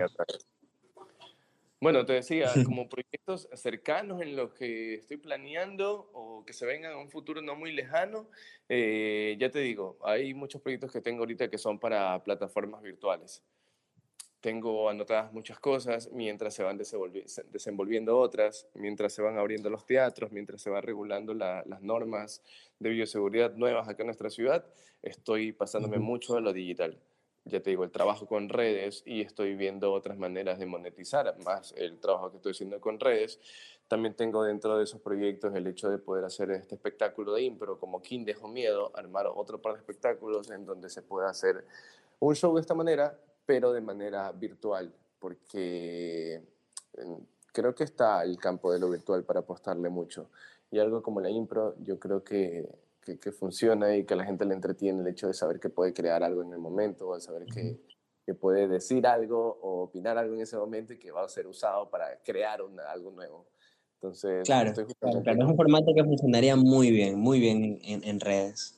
[1.81, 6.95] Bueno, te decía, como proyectos cercanos en los que estoy planeando o que se vengan
[6.95, 8.29] a un futuro no muy lejano,
[8.69, 13.45] eh, ya te digo, hay muchos proyectos que tengo ahorita que son para plataformas virtuales
[14.41, 20.31] tengo anotadas muchas cosas mientras se van desenvolviendo otras, mientras se van abriendo los teatros,
[20.31, 22.43] mientras se van regulando las normas
[22.79, 24.65] de bioseguridad nuevas acá en nuestra ciudad,
[25.03, 26.99] estoy pasándome mucho a lo digital.
[27.45, 31.73] Ya te digo, el trabajo con redes y estoy viendo otras maneras de monetizar más
[31.77, 33.41] el trabajo que estoy haciendo con redes.
[33.89, 37.79] También tengo dentro de esos proyectos el hecho de poder hacer este espectáculo de impro
[37.79, 41.65] como King Dejo Miedo, armar otro par de espectáculos en donde se pueda hacer
[42.21, 43.19] un show de esta manera
[43.49, 46.43] pero de manera virtual, porque
[47.51, 50.29] creo que está el campo de lo virtual para apostarle mucho.
[50.71, 52.69] Y algo como la impro, yo creo que,
[53.01, 55.95] que, funciona y que a la gente le entretiene el hecho de saber que puede
[55.95, 57.81] crear algo en el momento, o saber que,
[58.27, 61.47] que, puede decir algo o opinar algo en ese momento y que va a ser
[61.47, 63.47] usado para crear algo nuevo.
[63.95, 68.78] Entonces, claro, claro, es un formato que funcionaría muy bien, muy bien en, en redes.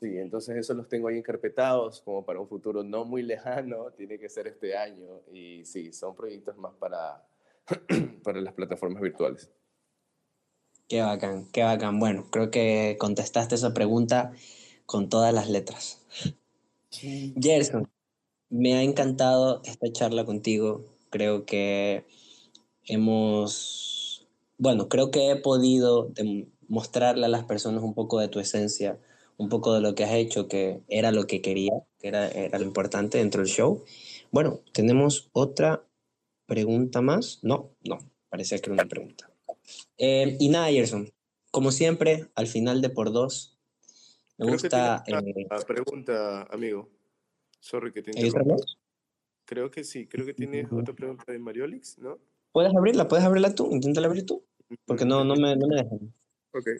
[0.00, 4.18] Sí, entonces eso los tengo ahí encarpetados como para un futuro no muy lejano, tiene
[4.18, 7.22] que ser este año y sí, son proyectos más para,
[8.24, 9.50] para las plataformas virtuales.
[10.88, 12.00] Qué bacán, qué bacán.
[12.00, 14.32] Bueno, creo que contestaste esa pregunta
[14.86, 16.04] con todas las letras.
[16.90, 17.88] Gerson,
[18.48, 20.84] me ha encantado esta charla contigo.
[21.10, 22.06] Creo que
[22.86, 24.26] hemos,
[24.58, 26.10] bueno, creo que he podido
[26.66, 28.98] mostrarle a las personas un poco de tu esencia
[29.40, 32.58] un poco de lo que has hecho, que era lo que quería, que era, era
[32.58, 33.82] lo importante dentro del show.
[34.30, 35.82] Bueno, tenemos otra
[36.44, 37.38] pregunta más.
[37.42, 39.30] No, no, parecía que era una pregunta.
[39.96, 41.10] Eh, y nada, Gerson,
[41.50, 43.58] como siempre, al final de por dos,
[44.36, 45.02] Me gusta...
[45.06, 46.90] la eh, pregunta, amigo.
[47.60, 48.12] Sorry que te
[49.46, 52.18] Creo que sí, creo que tienes otra pregunta de Mariolix, ¿no?
[52.52, 54.44] Puedes abrirla, puedes abrirla tú, inténtala abrir tú,
[54.84, 56.12] porque no, no, me, no me dejan.
[56.52, 56.74] Okay.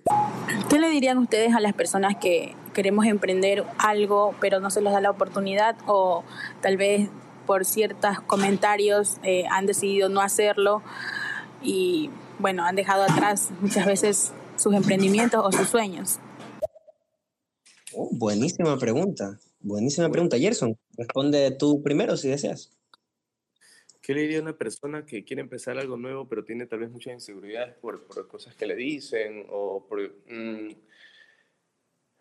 [0.68, 4.92] ¿Qué le dirían ustedes a las personas que queremos emprender algo, pero no se les
[4.92, 6.24] da la oportunidad o
[6.60, 7.08] tal vez
[7.46, 10.82] por ciertos comentarios eh, han decidido no hacerlo
[11.62, 16.18] y bueno, han dejado atrás muchas veces sus emprendimientos o sus sueños?
[17.92, 20.38] Oh, buenísima pregunta, buenísima pregunta.
[20.38, 22.72] Gerson, responde tú primero si deseas.
[24.00, 26.90] ¿Qué le diría a una persona que quiere empezar algo nuevo, pero tiene tal vez
[26.90, 29.46] muchas inseguridades por, por cosas que le dicen?
[29.50, 30.70] o por, mm,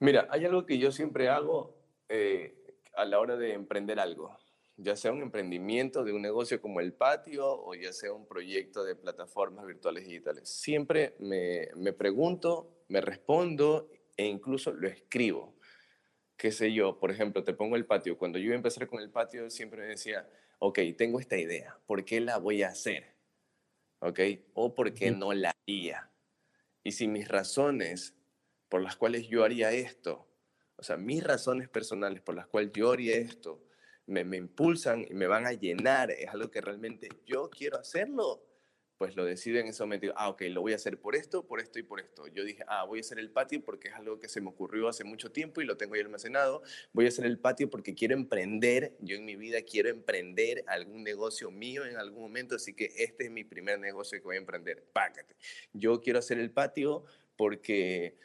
[0.02, 1.76] Mira, hay algo que yo siempre hago
[2.08, 2.56] eh,
[2.96, 4.38] a la hora de emprender algo,
[4.78, 8.86] ya sea un emprendimiento de un negocio como el patio o ya sea un proyecto
[8.86, 10.48] de plataformas virtuales digitales.
[10.48, 15.56] Siempre me, me pregunto, me respondo e incluso lo escribo.
[16.38, 16.98] ¿Qué sé yo?
[16.98, 18.18] Por ejemplo, te pongo el patio.
[18.18, 21.80] Cuando yo iba a empezar con el patio, siempre me decía, ok, tengo esta idea,
[21.86, 23.16] ¿por qué la voy a hacer?
[23.99, 24.20] ¿Ok?
[24.53, 26.10] O por qué no la haría.
[26.84, 28.16] Y si mis razones
[28.70, 30.28] por las cuales yo haría esto,
[30.76, 33.66] o sea, mis razones personales por las cuales yo haría esto,
[34.05, 38.49] me, me impulsan y me van a llenar, es algo que realmente yo quiero hacerlo,
[39.00, 41.62] pues lo decido en ese momento, ah, ok, lo voy a hacer por esto, por
[41.62, 42.28] esto y por esto.
[42.28, 44.89] Yo dije, ah, voy a hacer el patio porque es algo que se me ocurrió
[44.89, 46.64] hace mucho tiempo y lo tengo ahí almacenado.
[46.91, 51.06] Voy a hacer el patio porque quiero emprender, yo en mi vida quiero emprender algún
[51.06, 54.39] negocio mío en algún momento, así que este es mi primer negocio que voy a
[54.39, 54.84] emprender.
[54.91, 55.34] Págate.
[55.72, 57.06] Yo quiero hacer el patio
[57.38, 58.18] porque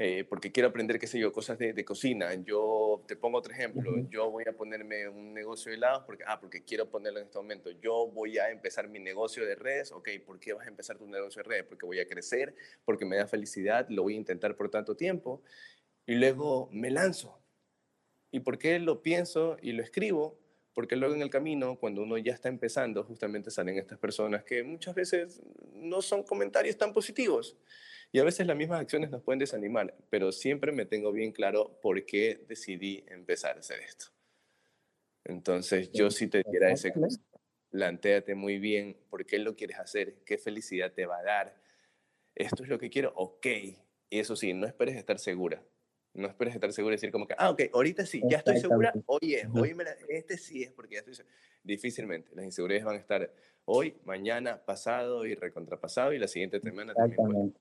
[0.00, 2.32] eh, porque quiero aprender, qué sé yo, cosas de, cocina.
[2.34, 4.08] Yo te pongo otro ejemplo.
[4.08, 7.36] Yo voy a ponerme un negocio de helados porque, ah, porque quiero ponerlo en este
[7.36, 7.70] momento.
[7.82, 9.90] Yo voy a empezar mi negocio de redes.
[9.90, 11.64] Ok, ¿por qué vas a empezar tu negocio de redes?
[11.64, 15.42] Porque voy a crecer, porque me da felicidad, lo voy a intentar por tanto tiempo.
[16.06, 17.40] Y luego me lanzo.
[18.30, 20.38] ¿Y por qué lo pienso y lo escribo?
[20.74, 24.62] Porque luego en el camino, cuando uno ya está empezando, justamente salen estas personas que
[24.62, 25.42] muchas veces
[25.72, 27.56] no son comentarios tan positivos.
[28.10, 31.78] Y a veces las mismas acciones nos pueden desanimar, pero siempre me tengo bien claro
[31.82, 34.06] por qué decidí empezar a hacer esto.
[35.24, 36.92] Entonces, yo sí te diría ese.
[37.70, 41.62] Plantéate muy bien por qué lo quieres hacer, qué felicidad te va a dar.
[42.34, 43.46] Esto es lo que quiero, ok.
[44.08, 45.62] Y eso sí, no esperes estar segura.
[46.14, 48.94] No esperes estar segura y decir como que, ah, ok, ahorita sí, ya estoy segura,
[49.04, 51.34] oye, hoy me este sí es porque ya estoy segura.
[51.62, 53.30] Difícilmente, las inseguridades van a estar
[53.66, 57.54] hoy, mañana, pasado y recontrapasado y la siguiente semana también.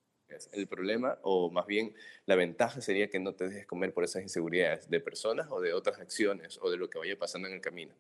[0.51, 1.93] El problema, o más bien
[2.25, 5.73] la ventaja, sería que no te dejes comer por esas inseguridades de personas o de
[5.73, 7.93] otras acciones o de lo que vaya pasando en el camino.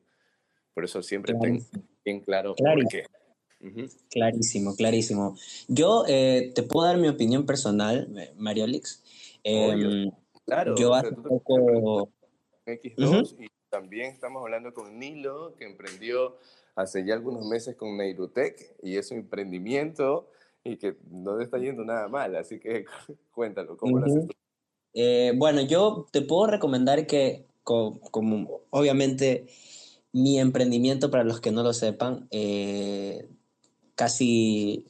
[0.73, 1.65] Por eso siempre ten
[2.03, 3.05] bien claro por qué.
[4.11, 5.35] Clarísimo, clarísimo.
[5.67, 9.03] Yo eh, te puedo dar mi opinión personal, Mariolix.
[9.43, 10.11] Eh,
[10.45, 12.11] claro, yo hace poco...
[12.65, 16.37] X2 y también estamos hablando con Nilo, que emprendió
[16.75, 20.29] hace ya algunos meses con Neirutech y es un emprendimiento
[20.67, 22.85] y que no te está yendo nada mal, así que
[23.31, 24.27] cuéntalo, ¿cómo lo haces
[24.99, 29.47] eh, bueno, yo te puedo recomendar que, como, obviamente,
[30.11, 33.29] mi emprendimiento, para los que no lo sepan, eh,
[33.93, 34.87] casi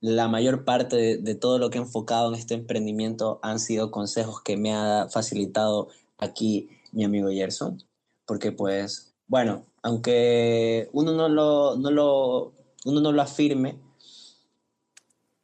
[0.00, 3.92] la mayor parte de, de, todo lo que he enfocado en este emprendimiento han sido
[3.92, 5.88] consejos que me ha facilitado
[6.18, 7.82] aquí mi amigo Gerson,
[8.26, 12.52] porque pues, bueno, aunque uno no lo, no lo,
[12.84, 13.78] uno no lo afirme,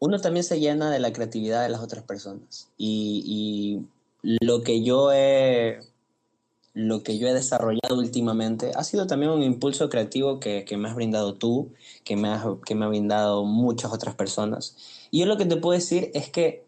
[0.03, 2.69] uno también se llena de la creatividad de las otras personas.
[2.77, 3.83] Y,
[4.25, 5.81] lo que yo he
[6.75, 10.95] lo que yo he desarrollado últimamente ha sido también un impulso creativo que, me has
[10.95, 11.73] brindado tú,
[12.05, 14.77] que me, has, que me ha brindado muchas otras personas.
[15.11, 16.67] Y yo lo que te puedo decir es que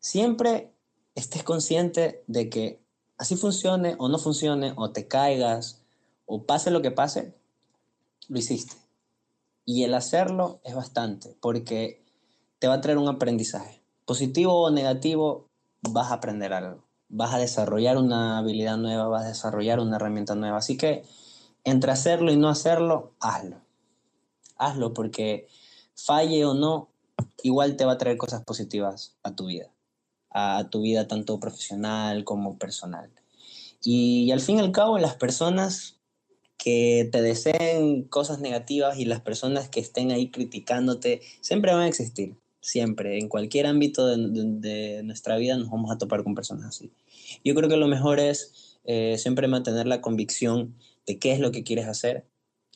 [0.00, 0.72] siempre
[1.14, 2.80] estés consciente de que
[3.16, 5.82] así funcione o no funcione, o te caigas,
[6.26, 7.32] o pase lo que pase,
[8.28, 8.74] lo hiciste.
[9.64, 12.01] Y el hacerlo es bastante, porque
[12.62, 13.82] te va a traer un aprendizaje.
[14.04, 15.48] Positivo o negativo,
[15.80, 16.84] vas a aprender algo.
[17.08, 20.58] Vas a desarrollar una habilidad nueva, vas a desarrollar una herramienta nueva.
[20.58, 21.02] Así que
[21.64, 23.56] entre hacerlo y no hacerlo, hazlo.
[24.58, 25.48] Hazlo porque
[25.96, 26.88] falle o no,
[27.42, 29.72] igual te va a traer cosas positivas a tu vida.
[30.30, 33.10] A tu vida tanto profesional como personal.
[33.82, 35.98] Y, al fin y al cabo, las personas
[36.58, 41.88] que te deseen cosas negativas y las personas que estén ahí criticándote siempre van a
[41.88, 46.92] existir siempre, en cualquier ámbito de, nuestra vida nos vamos a topar con personas así.
[47.44, 51.50] Yo creo que lo mejor es eh, siempre mantener la convicción de qué es lo
[51.52, 52.24] que quieres hacer,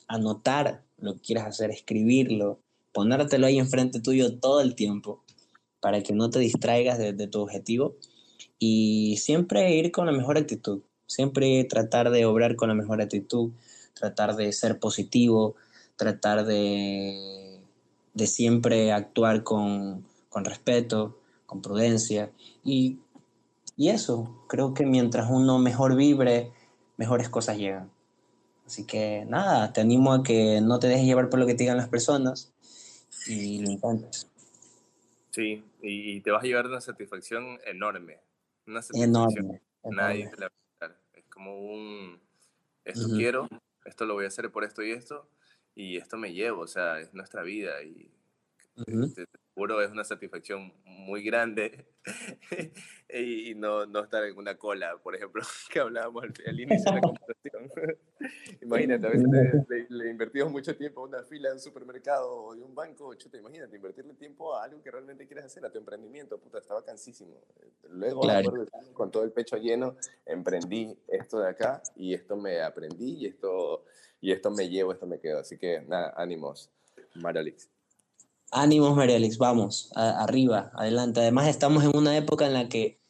[0.09, 2.61] anotar lo que quieres hacer, escribirlo,
[2.93, 5.24] ponértelo ahí enfrente tuyo todo el tiempo
[5.80, 7.97] para que no te distraigas de, tu objetivo
[8.59, 13.53] y siempre ir con la mejor actitud, siempre tratar de obrar con la mejor actitud,
[13.95, 15.55] tratar de ser positivo,
[15.97, 17.46] tratar de,
[18.17, 22.33] de siempre actuar con, con, respeto, con prudencia
[22.64, 22.99] y,
[23.77, 26.51] y eso, creo que mientras uno mejor vibre,
[26.97, 27.91] mejores cosas llegan.
[28.64, 31.64] Así que nada, te animo a que no te dejes llevar por lo que te
[31.64, 32.55] digan las personas
[33.29, 34.27] y lo intentes.
[35.31, 38.19] Sí, y te vas a llevar una satisfacción enorme.
[38.67, 39.61] Una satisfacción.
[39.85, 40.99] Nadie te la va a dar.
[41.12, 42.19] Es como un,
[42.83, 43.47] esto quiero,
[43.85, 45.29] esto lo voy a hacer por esto y esto,
[45.77, 48.11] y esto me llevo, o sea, es nuestra vida y
[49.57, 51.87] seguro es una satisfacción muy grande
[53.09, 55.43] y no, no, estar en una cola, por ejemplo,
[55.73, 57.01] que hablábamos al, inicio de la
[57.41, 57.73] conversación.
[58.61, 62.63] imagínate, a veces le, invertimos mucho tiempo a una fila de un supermercado o de
[62.63, 66.37] un banco, chuta, imagínate, invertirle tiempo a algo que realmente quieres hacer, a tu emprendimiento,
[66.39, 67.41] puta, estaba cansísimo.
[67.89, 68.21] Luego,
[68.93, 69.97] con todo el pecho lleno,
[70.27, 73.87] emprendí esto de acá y esto me aprendí y esto,
[74.21, 75.39] y esto me llevo, esto me quedo.
[75.39, 76.71] Así que, nada, ánimos,
[77.15, 77.71] Maralix.
[78.53, 81.21] Ánimos, Marielix, vamos, arriba, adelante.
[81.21, 83.01] Además, estamos en una época en la que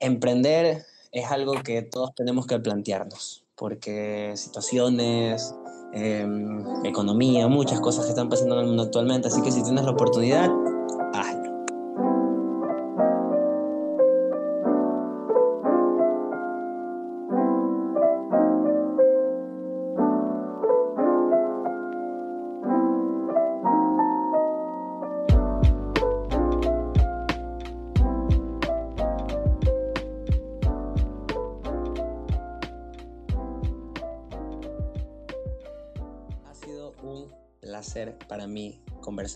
[0.00, 5.54] emprender es algo que todos tenemos que plantearnos, porque situaciones,
[5.92, 9.84] em, economía, muchas cosas que están pasando en el mundo actualmente, así que si tienes
[9.84, 10.50] la oportunidad,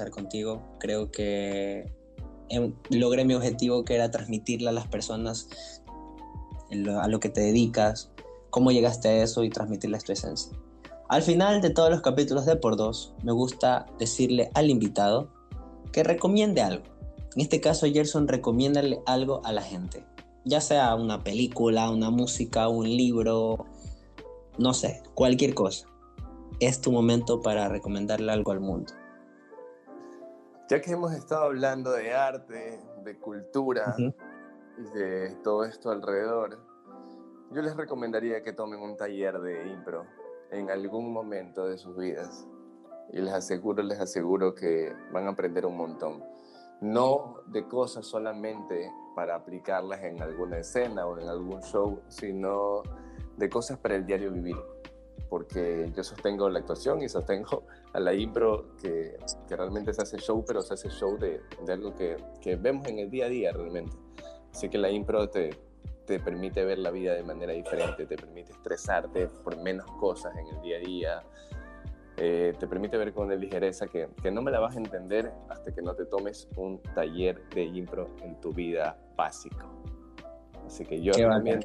[0.00, 0.62] conversar contigo.
[0.78, 1.92] Creo que
[2.48, 5.48] em, logré mi objetivo que era transmitirle a las personas
[7.02, 8.12] a lo que te dedicas,
[8.50, 10.56] cómo llegaste a eso y transmitirles tu esencia.
[11.08, 15.28] Al final de todos los capítulos de Por Dos, me gusta decirle al invitado
[15.90, 16.84] que recomiende algo.
[17.34, 20.04] En este caso, Gerson, recomiéndale algo a la gente.
[20.44, 23.66] Ya sea una película, una música, un libro,
[24.56, 25.90] no sé, cualquier cosa
[26.60, 28.92] es tu momento para recomendarle algo al mundo.
[30.70, 36.60] Ya que hemos estado hablando de arte, de cultura y de todo esto alrededor,
[37.50, 40.06] yo les recomendaría que tomen un taller de impro
[40.52, 42.46] en algún momento de sus vidas.
[43.12, 46.22] Y les aseguro, les aseguro que van a aprender un montón.
[46.80, 52.84] No de cosas solamente para aplicarlas en alguna escena o en algún show, sino
[53.36, 54.56] de cosas para el diario vivir
[55.30, 57.62] porque yo sostengo la actuación y sostengo
[57.92, 59.16] a la impro que,
[59.48, 62.86] que realmente se hace show, pero se hace show de, de algo que, que, vemos
[62.88, 63.96] en el día a día realmente.
[64.52, 65.50] Así que la impro te,
[66.04, 70.48] te permite ver la vida de manera diferente, te permite estresarte por menos cosas en
[70.48, 71.22] el día a día,
[72.16, 75.72] eh, te permite ver con ligereza que, que, no me la vas a entender hasta
[75.72, 79.64] que no te tomes un taller de impro en tu vida básico.
[80.66, 81.60] Así que yo también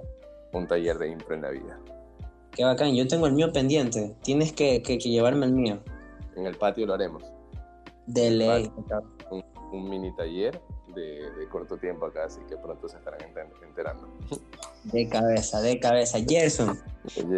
[0.54, 1.80] un taller de impro en la vida.
[2.56, 4.16] Qué bacán, yo tengo el mío pendiente.
[4.24, 5.80] Tienes que, que, llevarme el mío.
[6.38, 7.24] En el patio lo haremos.
[8.08, 8.72] De ley.
[9.72, 10.62] Un, mini taller
[10.96, 13.20] de, de, corto tiempo acá, así que pronto se estarán
[13.62, 14.08] enterando.
[14.86, 16.20] De cabeza, de cabeza.
[16.26, 16.80] Gerson,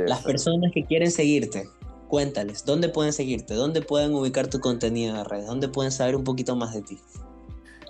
[0.05, 1.67] las personas que quieren seguirte,
[2.07, 3.55] cuéntales, ¿dónde pueden seguirte?
[3.55, 5.47] ¿Dónde pueden ubicar tu contenido en las redes?
[5.47, 6.99] ¿Dónde pueden saber un poquito más de ti?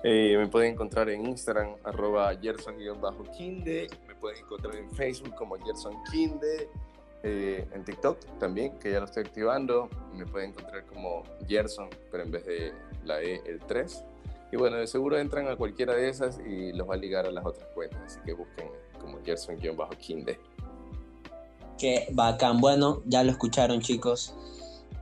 [0.04, 3.90] Eh, me pueden encontrar en Instagram, arroba Gerson-Kinde.
[4.08, 6.70] Me pueden encontrar en Facebook como Gerson Kinde.
[7.24, 9.90] Eh, en TikTok también, que ya lo estoy activando.
[10.14, 12.74] Me pueden encontrar como Gerson, pero en vez de
[13.04, 14.04] la E, el 3.
[14.52, 17.32] Y bueno, de seguro entran a cualquiera de esas y los va a ligar a
[17.32, 18.02] las otras cuentas.
[18.06, 18.70] Así que busquen
[19.00, 20.40] como Gerson-Kinde.
[21.78, 22.60] Qué bacán.
[22.62, 24.34] Bueno, ya lo escucharon, chicos.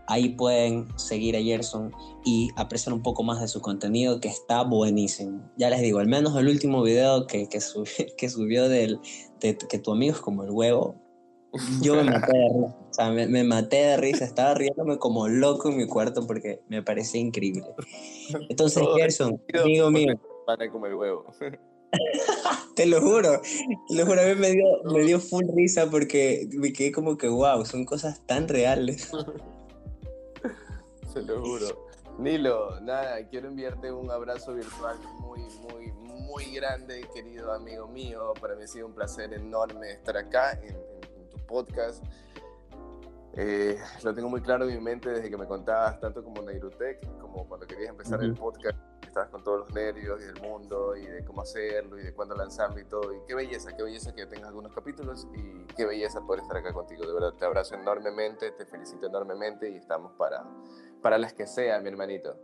[0.08, 1.92] Ahí pueden seguir a Gerson
[2.24, 5.50] y apreciar un poco más de su contenido que está buenísimo.
[5.58, 7.60] Ya les digo, al menos el último video que, que,
[8.18, 9.00] que subió del,
[9.40, 10.96] de que tu amigo es como el huevo,
[11.82, 12.76] yo me maté de risa.
[12.90, 14.26] O sea, me, maté de risa.
[14.26, 17.66] Estaba riéndome como loco en mi cuarto porque me parecía increíble.
[18.50, 20.20] Entonces, Gerson, amigo mío.
[20.46, 21.26] Para como el huevo.
[22.76, 23.42] te lo juro,
[23.88, 27.18] te lo juro, a mí me dio, me dio full risa porque me quedé como
[27.18, 29.12] que, wow, son cosas tan reales.
[31.14, 31.86] Se lo juro.
[32.18, 38.34] Nilo, nada, quiero enviarte un abrazo virtual muy, muy, muy grande, querido amigo mío.
[38.40, 40.78] Para mí ha sido un placer enorme estar acá en,
[41.46, 42.04] podcast.
[43.38, 47.06] Eh, lo tengo muy claro en mi mente desde que me contabas tanto como Neirutech,
[47.20, 51.06] como cuando querías empezar el podcast, estabas con todos los nervios y del mundo y
[51.06, 53.14] de cómo hacerlo y de cuándo lanzarlo y todo.
[53.14, 56.72] Y qué belleza, qué belleza que tengas algunos capítulos y qué belleza poder estar acá
[56.72, 57.06] contigo.
[57.06, 60.46] De verdad, te abrazo enormemente, te felicito enormemente y estamos para,
[61.02, 62.38] para las que sea, mi hermanito.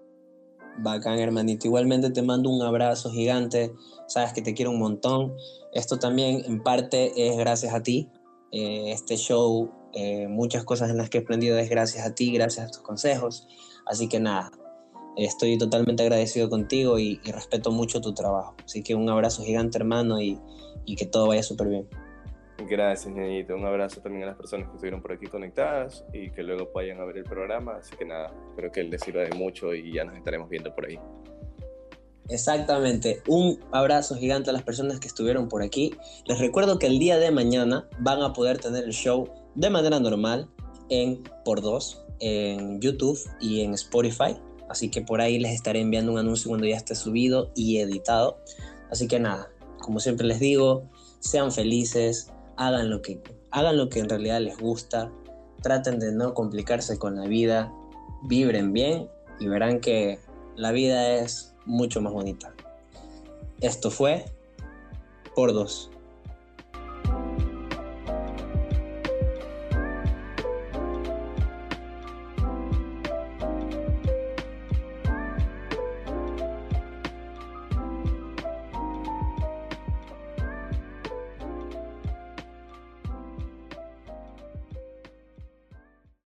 [0.77, 1.67] Bacán, hermanito.
[1.67, 3.73] Igualmente te mando un abrazo gigante.
[4.07, 5.35] Sabes que te quiero un montón.
[5.73, 8.09] Esto también en parte es gracias a ti.
[8.51, 12.33] Eh, este show, eh, muchas cosas en las que he aprendido es gracias a ti,
[12.33, 13.47] gracias a tus consejos.
[13.85, 14.51] Así que nada,
[15.17, 18.55] estoy totalmente agradecido contigo y, respeto mucho tu trabajo.
[18.63, 20.39] Así que un abrazo gigante, hermano, y,
[20.85, 21.87] y que todo vaya súper bien.
[22.69, 23.55] Gracias, Ñañito.
[23.55, 26.99] Un abrazo también a las personas que estuvieron por aquí conectadas y que luego vayan
[26.99, 27.77] a ver el programa.
[27.77, 30.85] Así que nada, espero que les sirva de mucho y ya nos estaremos viendo por
[30.85, 30.99] ahí.
[32.29, 33.21] Exactamente.
[33.27, 35.93] Un abrazo gigante a las personas que estuvieron por aquí.
[36.25, 39.99] Les recuerdo que el día de mañana van a poder tener el show de manera
[39.99, 40.49] normal
[40.89, 44.37] en por dos en YouTube y en Spotify.
[44.69, 48.37] Así que por ahí les estaré enviando un anuncio cuando ya esté subido y editado.
[48.89, 49.49] Así que nada,
[49.81, 50.89] como siempre les digo,
[51.19, 55.11] sean felices, hagan lo que, hagan lo que en realidad les gusta,
[55.61, 57.73] traten de no complicarse con la vida,
[58.23, 60.19] vibren bien y verán que
[60.55, 62.53] la vida es mucho más bonita.
[63.61, 64.25] Esto fue
[65.35, 65.91] por dos.